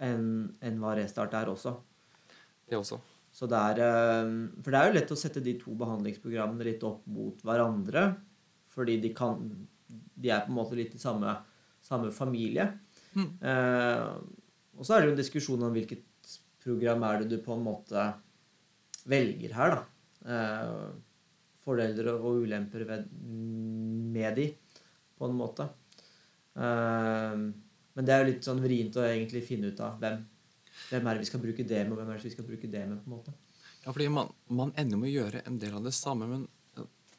enn 0.00 0.26
en 0.64 0.78
hva 0.80 0.94
Restart 0.96 1.34
er 1.36 1.50
også. 1.52 1.74
Det 2.70 2.78
også. 2.78 3.00
Så 3.34 3.46
det 3.50 3.58
er, 3.58 3.80
eh, 3.84 4.30
for 4.62 4.72
det 4.72 4.80
er 4.80 4.88
jo 4.88 4.96
lett 4.96 5.12
å 5.14 5.18
sette 5.18 5.42
de 5.44 5.54
to 5.58 5.74
behandlingsprogrammene 5.78 6.66
litt 6.66 6.82
opp 6.86 7.06
mot 7.06 7.36
hverandre. 7.46 8.16
Fordi 8.70 9.00
de 9.02 9.12
kan 9.16 9.40
De 10.20 10.30
er 10.30 10.44
på 10.44 10.52
en 10.52 10.58
måte 10.58 10.76
litt 10.76 10.92
i 10.94 11.00
samme, 11.00 11.32
samme 11.82 12.10
familie. 12.12 12.66
Mm. 13.16 13.30
Eh, 13.40 14.10
og 14.76 14.86
så 14.86 14.94
er 14.94 15.00
det 15.00 15.08
jo 15.08 15.14
en 15.14 15.20
diskusjon 15.22 15.64
om 15.64 15.72
hvilket 15.74 16.34
program 16.60 17.06
er 17.08 17.22
det 17.22 17.30
du 17.30 17.38
på 17.44 17.56
en 17.56 17.64
måte 17.64 18.04
velger 19.08 19.54
her, 19.56 19.78
da. 19.78 19.86
Eh, 20.34 20.90
fordeler 21.64 22.12
og 22.12 22.44
ulemper 22.44 22.84
ved, 22.88 23.08
med 23.20 24.36
de, 24.36 24.46
på 25.16 25.28
en 25.28 25.36
måte. 25.40 25.66
Eh, 26.56 27.44
men 27.96 28.06
det 28.06 28.14
er 28.14 28.22
jo 28.22 28.30
litt 28.30 28.46
sånn 28.46 28.62
vrient 28.62 28.96
å 29.00 29.06
egentlig 29.08 29.42
finne 29.46 29.72
ut 29.72 29.80
av 29.84 29.98
hvem, 30.00 30.22
hvem 30.90 31.08
er 31.08 31.16
det 31.16 31.24
vi 31.24 31.30
skal 31.32 31.42
bruke 31.42 31.66
det 31.66 31.82
med, 31.84 31.94
og 31.94 32.02
hvem 32.02 32.12
er 32.12 32.20
det 32.20 32.28
vi 32.28 32.36
skal 32.36 32.48
bruke 32.48 32.70
det 32.70 32.86
med. 32.86 33.02
på 33.02 33.10
en 33.10 33.16
måte. 33.16 33.36
Ja, 33.80 33.92
fordi 33.92 34.08
man, 34.12 34.32
man 34.52 34.72
ender 34.78 35.00
med 35.00 35.10
å 35.10 35.16
gjøre 35.16 35.44
en 35.48 35.58
del 35.60 35.76
av 35.76 35.84
det 35.88 35.96
samme, 35.96 36.28
men 36.30 36.48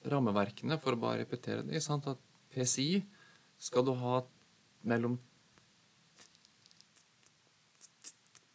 rammeverkene, 0.09 0.77
for 0.81 0.95
å 0.95 1.01
bare 1.01 1.23
repetere 1.23 1.65
det, 1.67 1.81
sant, 1.83 2.07
at 2.09 2.21
PCI 2.51 3.03
skal 3.61 3.85
du 3.87 3.93
ha 4.01 4.21
mellom 4.87 5.19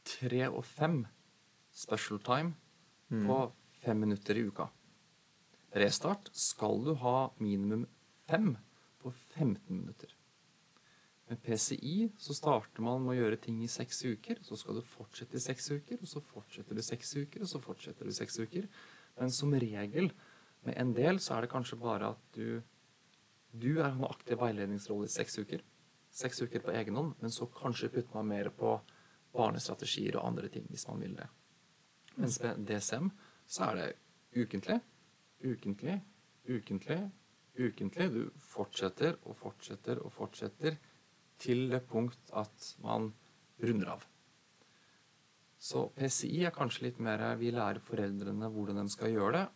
tre 0.06 0.46
og 0.48 0.64
fem 0.66 1.04
special 1.76 2.20
time 2.24 2.54
mm. 3.12 3.26
på 3.28 3.38
fem 3.84 4.02
minutter 4.06 4.38
i 4.38 4.46
uka. 4.48 4.68
Restart 5.76 6.30
skal 6.32 6.80
du 6.84 6.94
ha 7.02 7.16
minimum 7.38 7.84
fem 8.26 8.54
på 9.02 9.12
15 9.36 9.60
minutter. 9.68 10.12
Med 11.26 11.42
PCI 11.42 12.12
så 12.22 12.34
starter 12.38 12.84
man 12.86 13.02
med 13.02 13.16
å 13.16 13.18
gjøre 13.18 13.38
ting 13.42 13.58
i 13.64 13.70
seks 13.70 14.04
uker. 14.06 14.38
Så 14.46 14.58
skal 14.60 14.78
du 14.78 14.86
fortsette 14.86 15.36
i 15.36 15.42
seks 15.42 15.68
uker, 15.74 15.98
og 15.98 16.10
så 16.10 16.22
fortsetter 16.22 16.78
du 16.78 16.82
seks 16.86 17.16
uker, 17.18 17.42
og 17.42 17.50
så 17.50 17.60
fortsetter 17.62 18.06
du 18.06 18.14
seks 18.14 18.38
uker. 18.38 18.68
Men 19.18 19.34
som 19.34 19.54
regel 19.54 20.12
med 20.66 20.78
en 20.80 20.92
del 20.96 21.20
så 21.22 21.36
er 21.36 21.46
det 21.46 21.52
kanskje 21.52 21.78
bare 21.80 22.14
at 22.14 22.24
du 22.36 22.62
du 23.56 23.78
er 23.80 23.88
en 23.88 24.04
aktiv 24.04 24.36
veiledningsrolle 24.40 25.08
i 25.08 25.12
seks 25.12 25.38
uker. 25.38 25.62
Seks 26.12 26.42
uker 26.42 26.62
på 26.64 26.74
egen 26.76 26.96
hånd, 26.98 27.14
men 27.20 27.32
så 27.32 27.48
kanskje 27.48 27.88
putter 27.92 28.18
man 28.18 28.28
mer 28.28 28.50
på 28.52 28.74
barnestrategier 29.36 30.18
og 30.18 30.26
andre 30.30 30.50
ting 30.52 30.66
hvis 30.70 30.86
man 30.88 31.00
vil 31.04 31.14
det. 31.16 31.28
Mens 32.16 32.38
ved 32.42 32.64
DSM 32.68 33.08
så 33.46 33.70
er 33.70 33.80
det 33.80 33.88
ukentlig, 34.42 34.78
ukentlig, 35.44 35.96
ukentlig, 36.48 37.00
ukentlig. 37.56 38.08
Du 38.12 38.22
fortsetter 38.40 39.16
og 39.24 39.36
fortsetter 39.40 40.00
og 40.02 40.12
fortsetter 40.12 40.78
til 41.40 41.66
det 41.72 41.82
punkt 41.88 42.32
at 42.32 42.70
man 42.84 43.10
runder 43.62 43.92
av. 43.96 44.06
Så 45.56 45.88
PCI 45.96 46.44
er 46.46 46.54
kanskje 46.54 46.88
litt 46.88 46.98
mer 47.00 47.22
vi 47.40 47.52
lærer 47.52 47.80
foreldrene 47.84 48.48
hvordan 48.52 48.82
de 48.82 48.92
skal 48.92 49.12
gjøre 49.12 49.38
det, 49.38 49.46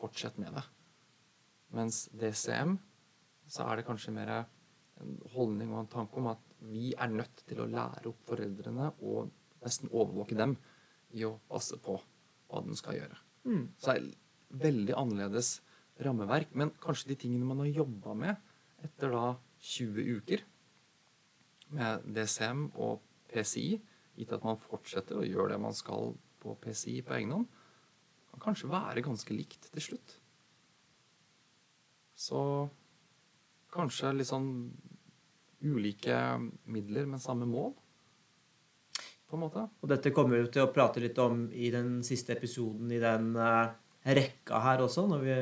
fortsett 0.00 0.38
med 0.40 0.54
det. 0.56 0.64
Mens 1.76 2.06
DCM, 2.16 2.76
så 3.50 3.66
er 3.66 3.78
det 3.78 3.86
kanskje 3.86 4.14
mer 4.14 4.32
en 5.00 5.16
holdning 5.34 5.72
og 5.72 5.84
en 5.84 5.92
tanke 5.92 6.18
om 6.20 6.30
at 6.32 6.42
vi 6.66 6.90
er 6.92 7.12
nødt 7.12 7.44
til 7.48 7.62
å 7.62 7.68
lære 7.70 8.10
opp 8.10 8.24
foreldrene 8.28 8.90
og 9.00 9.30
nesten 9.64 9.92
overvåke 9.92 10.36
dem 10.36 10.56
i 11.16 11.24
å 11.26 11.36
passe 11.48 11.78
på 11.82 11.96
hva 12.50 12.62
de 12.66 12.76
skal 12.78 12.98
gjøre. 12.98 13.18
Mm. 13.48 13.64
Så 13.78 13.92
det 13.92 13.96
er 13.96 14.62
veldig 14.66 14.96
annerledes 14.98 15.52
rammeverk. 16.04 16.52
Men 16.58 16.72
kanskje 16.82 17.12
de 17.12 17.18
tingene 17.24 17.48
man 17.48 17.62
har 17.62 17.70
jobba 17.82 18.16
med 18.18 18.84
etter 18.84 19.12
da 19.14 19.24
20 19.70 20.18
uker 20.18 20.44
med 21.76 22.06
DCM 22.16 22.66
og 22.80 23.00
PCI, 23.30 23.78
gitt 24.18 24.32
at 24.34 24.44
man 24.44 24.58
fortsetter 24.60 25.20
å 25.20 25.26
gjøre 25.26 25.54
det 25.54 25.62
man 25.62 25.76
skal 25.76 26.14
på 26.40 26.56
PCI 26.62 27.00
på 27.06 27.14
egen 27.18 27.34
hånd, 27.36 27.59
kanskje 28.42 28.70
være 28.70 29.04
ganske 29.04 29.34
likt 29.36 29.68
til 29.72 29.84
slutt. 29.90 30.16
Så 32.20 32.40
kanskje 33.72 34.14
litt 34.16 34.28
sånn 34.28 34.50
ulike 35.60 36.16
midler, 36.72 37.06
men 37.08 37.22
samme 37.22 37.48
mål. 37.48 37.72
På 39.30 39.38
en 39.38 39.44
måte. 39.44 39.66
Og 39.80 39.92
dette 39.92 40.12
kommer 40.14 40.40
vi 40.40 40.50
til 40.50 40.64
å 40.64 40.72
prate 40.74 41.02
litt 41.02 41.18
om 41.22 41.46
i 41.54 41.70
den 41.72 42.00
siste 42.06 42.34
episoden 42.34 42.90
i 42.90 42.98
den 43.02 43.30
uh, 43.38 43.70
rekka 44.02 44.58
her 44.64 44.82
også, 44.82 45.06
når 45.06 45.22
vi 45.22 45.36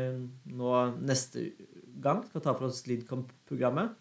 nå 0.59 0.75
neste 1.09 1.49
gang 2.03 2.21
skal 2.27 2.45
ta 2.45 2.55
for 2.55 2.69
oss 2.69 2.85
Lidcom-programmet. 2.91 3.97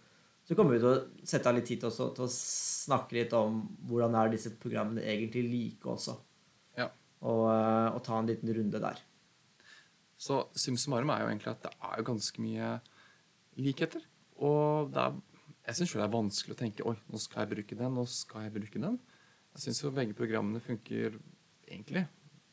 Så 0.47 0.55
kommer 0.55 0.75
vi 0.75 0.83
til 0.83 0.91
å 0.91 1.27
sette 1.27 1.49
av 1.49 1.57
litt 1.57 1.67
tid 1.69 1.86
også, 1.88 2.12
til 2.15 2.27
å 2.27 2.31
snakke 2.31 3.17
litt 3.17 3.33
om 3.36 3.62
hvordan 3.88 4.15
er 4.15 4.36
disse 4.36 4.53
programmene 4.60 5.03
egentlig 5.07 5.47
like 5.47 5.89
også 5.91 6.19
og, 7.21 7.43
eh, 7.51 7.88
og, 7.93 8.01
ta 8.06 8.19
en 8.19 8.30
liten 8.30 8.51
runde 8.53 8.82
der. 8.82 9.01
Så 10.17 10.43
sum 10.58 10.77
summarum 10.77 11.12
er 11.13 11.23
jo 11.23 11.32
egentlig 11.32 11.53
at 11.53 11.63
det 11.65 11.73
er 11.77 11.97
jo 11.99 12.08
ganske 12.12 12.41
mye 12.41 12.69
likheter. 13.58 14.06
Og 14.41 14.93
er, 14.97 15.17
jeg 15.67 15.80
syns 15.80 15.93
det 15.97 16.06
er 16.06 16.13
vanskelig 16.13 16.56
å 16.56 16.62
tenke 16.62 16.88
oi, 16.88 16.95
nå 17.10 17.21
skal 17.21 17.43
jeg 17.43 17.53
bruke 17.56 17.77
den, 17.77 17.97
nå 17.97 18.06
skal 18.10 18.47
jeg 18.47 18.56
bruke 18.58 18.82
den. 18.82 18.99
Jeg 19.58 19.65
syns 19.65 19.84
jo 19.84 19.93
begge 19.93 20.17
programmene 20.17 20.62
funker 20.62 21.17
egentlig 21.67 22.06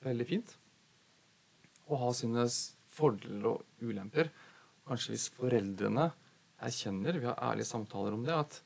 veldig 0.05 0.27
fint. 0.29 0.57
Og 1.89 2.01
har 2.01 2.15
sine 2.17 2.47
fordeler 2.95 3.51
og 3.51 3.85
ulemper. 3.85 4.31
Kanskje 4.89 5.15
hvis 5.15 5.31
foreldrene 5.37 6.11
erkjenner, 6.65 7.19
vi 7.19 7.29
har 7.29 7.41
ærlige 7.51 7.69
samtaler 7.69 8.17
om 8.17 8.25
det, 8.25 8.37
at 8.37 8.61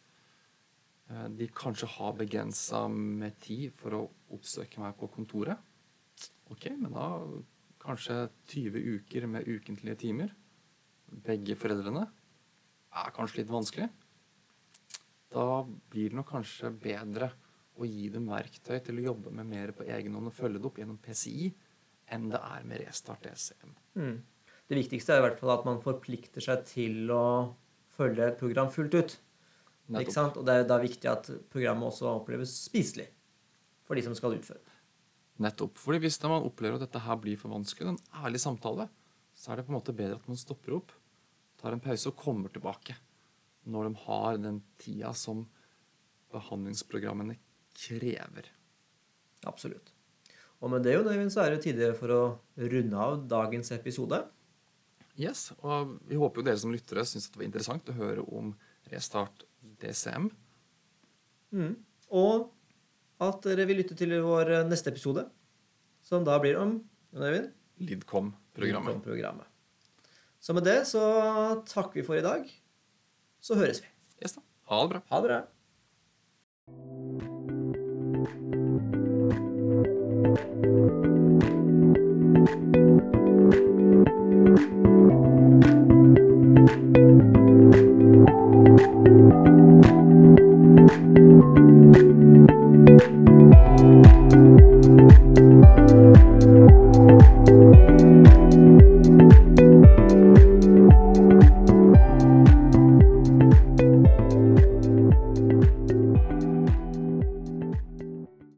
eh, 1.11 1.27
de 1.39 1.49
kanskje 1.55 1.91
har 1.97 2.19
begrensa 2.19 2.85
med 2.91 3.39
tid 3.43 3.75
for 3.79 3.97
å 3.99 4.05
oppsøke 4.35 4.83
meg 4.83 4.97
på 4.99 5.11
kontoret. 5.15 5.59
Ok, 6.53 6.71
men 6.77 6.93
da 6.95 7.09
kanskje 7.83 8.29
20 8.53 8.85
uker 8.99 9.27
med 9.31 9.49
ukentlige 9.49 10.01
timer. 10.05 10.33
Begge 11.09 11.57
foreldrene 11.57 12.07
er 12.99 13.13
kanskje 13.17 13.43
litt 13.43 13.53
vanskelig. 13.53 13.89
Da 15.33 15.45
blir 15.93 16.11
det 16.11 16.19
nok 16.19 16.31
kanskje 16.33 16.73
bedre 16.73 17.31
å 17.79 17.87
gi 17.87 18.09
dem 18.13 18.27
verktøy 18.33 18.79
til 18.85 18.99
å 18.99 19.07
jobbe 19.11 19.33
med 19.35 19.49
mer 19.49 19.73
på 19.77 19.87
egen 19.87 20.17
hånd 20.17 20.31
og 20.31 20.37
følge 20.37 20.59
det 20.59 20.69
opp 20.71 20.81
gjennom 20.81 20.99
PCI 21.05 21.53
enn 22.15 22.31
det 22.33 22.41
er 22.41 22.65
med 22.67 22.81
Restart 22.83 23.29
ECM. 23.29 23.75
Mm. 24.01 24.17
Det 24.69 24.77
viktigste 24.77 25.15
er 25.15 25.21
i 25.21 25.27
hvert 25.27 25.41
fall 25.41 25.55
at 25.55 25.67
man 25.69 25.81
forplikter 25.85 26.45
seg 26.45 26.65
til 26.69 27.13
å 27.13 27.25
følge 27.99 28.31
et 28.31 28.41
program 28.41 28.73
fullt 28.73 28.97
ut. 28.97 29.15
Og 29.89 30.43
det 30.45 30.55
er 30.55 30.67
da 30.69 30.81
viktig 30.81 31.09
at 31.09 31.31
programmet 31.53 31.89
også 31.89 32.11
oppleves 32.11 32.53
spiselig 32.67 33.09
for 33.89 33.97
de 33.97 34.05
som 34.05 34.17
skal 34.17 34.37
utføre 34.37 34.61
det. 34.61 34.68
Nettopp. 35.39 35.79
Fordi 35.79 36.01
Hvis 36.03 36.21
man 36.25 36.43
opplever 36.43 36.79
at 36.79 36.87
dette 36.87 37.03
her 37.05 37.19
blir 37.21 37.39
for 37.39 37.53
vanskelig, 37.55 37.89
en 37.89 38.25
ærlig 38.25 38.41
samtale, 38.43 38.89
så 39.35 39.53
er 39.53 39.57
det 39.57 39.67
på 39.67 39.73
en 39.73 39.79
måte 39.79 39.95
bedre 39.95 40.19
at 40.19 40.29
man 40.29 40.39
stopper 40.39 40.75
opp, 40.81 40.95
tar 41.59 41.75
en 41.75 41.83
pause 41.83 42.11
og 42.11 42.19
kommer 42.19 42.51
tilbake 42.51 42.97
når 43.69 43.89
de 43.89 44.01
har 44.07 44.39
den 44.41 44.63
tida 44.81 45.13
som 45.15 45.45
behandlingsprogrammene 46.33 47.37
krever. 47.77 48.49
Absolutt. 49.47 49.93
Og 50.59 50.73
med 50.73 50.83
det 50.83 50.97
jo, 50.97 51.05
David, 51.07 51.31
så 51.31 51.45
er 51.45 51.55
det 51.55 51.63
tide 51.67 51.93
for 51.99 52.15
å 52.15 52.23
runde 52.59 52.99
av 52.99 53.21
dagens 53.31 53.71
episode. 53.77 54.25
Yes, 55.19 55.51
og 55.63 55.99
Vi 56.07 56.19
håper 56.19 56.41
jo 56.41 56.47
dere 56.47 56.61
som 56.63 56.75
lyttere 56.75 57.05
syns 57.07 57.29
det 57.31 57.41
var 57.41 57.47
interessant 57.47 57.91
å 57.91 57.99
høre 57.99 58.25
om 58.35 58.53
Restart 58.91 59.45
DCM. 59.83 60.31
Mm. 61.55 61.75
Og 62.15 62.49
at 63.25 63.43
dere 63.47 63.67
vil 63.67 63.81
lytte 63.83 63.97
til 63.99 64.15
vår 64.23 64.53
neste 64.69 64.93
episode, 64.93 65.27
som 66.05 66.27
da 66.27 66.39
blir 66.43 66.59
om? 66.61 66.79
Lidcom-programmet. 67.83 69.03
Lidcom 69.03 69.43
Så 70.41 70.55
med 70.55 70.65
det 70.65 70.81
så 70.87 71.03
takker 71.67 72.01
vi 72.01 72.07
for 72.07 72.19
i 72.19 72.25
dag. 72.25 72.47
Så 73.43 73.59
høres 73.59 73.83
vi. 73.83 73.91
Yes. 74.23 74.39
Ha 74.71 74.83
det 74.83 74.91
bra. 74.95 75.03
Ha 75.11 75.21
det 75.23 75.31
bra. 75.31 75.41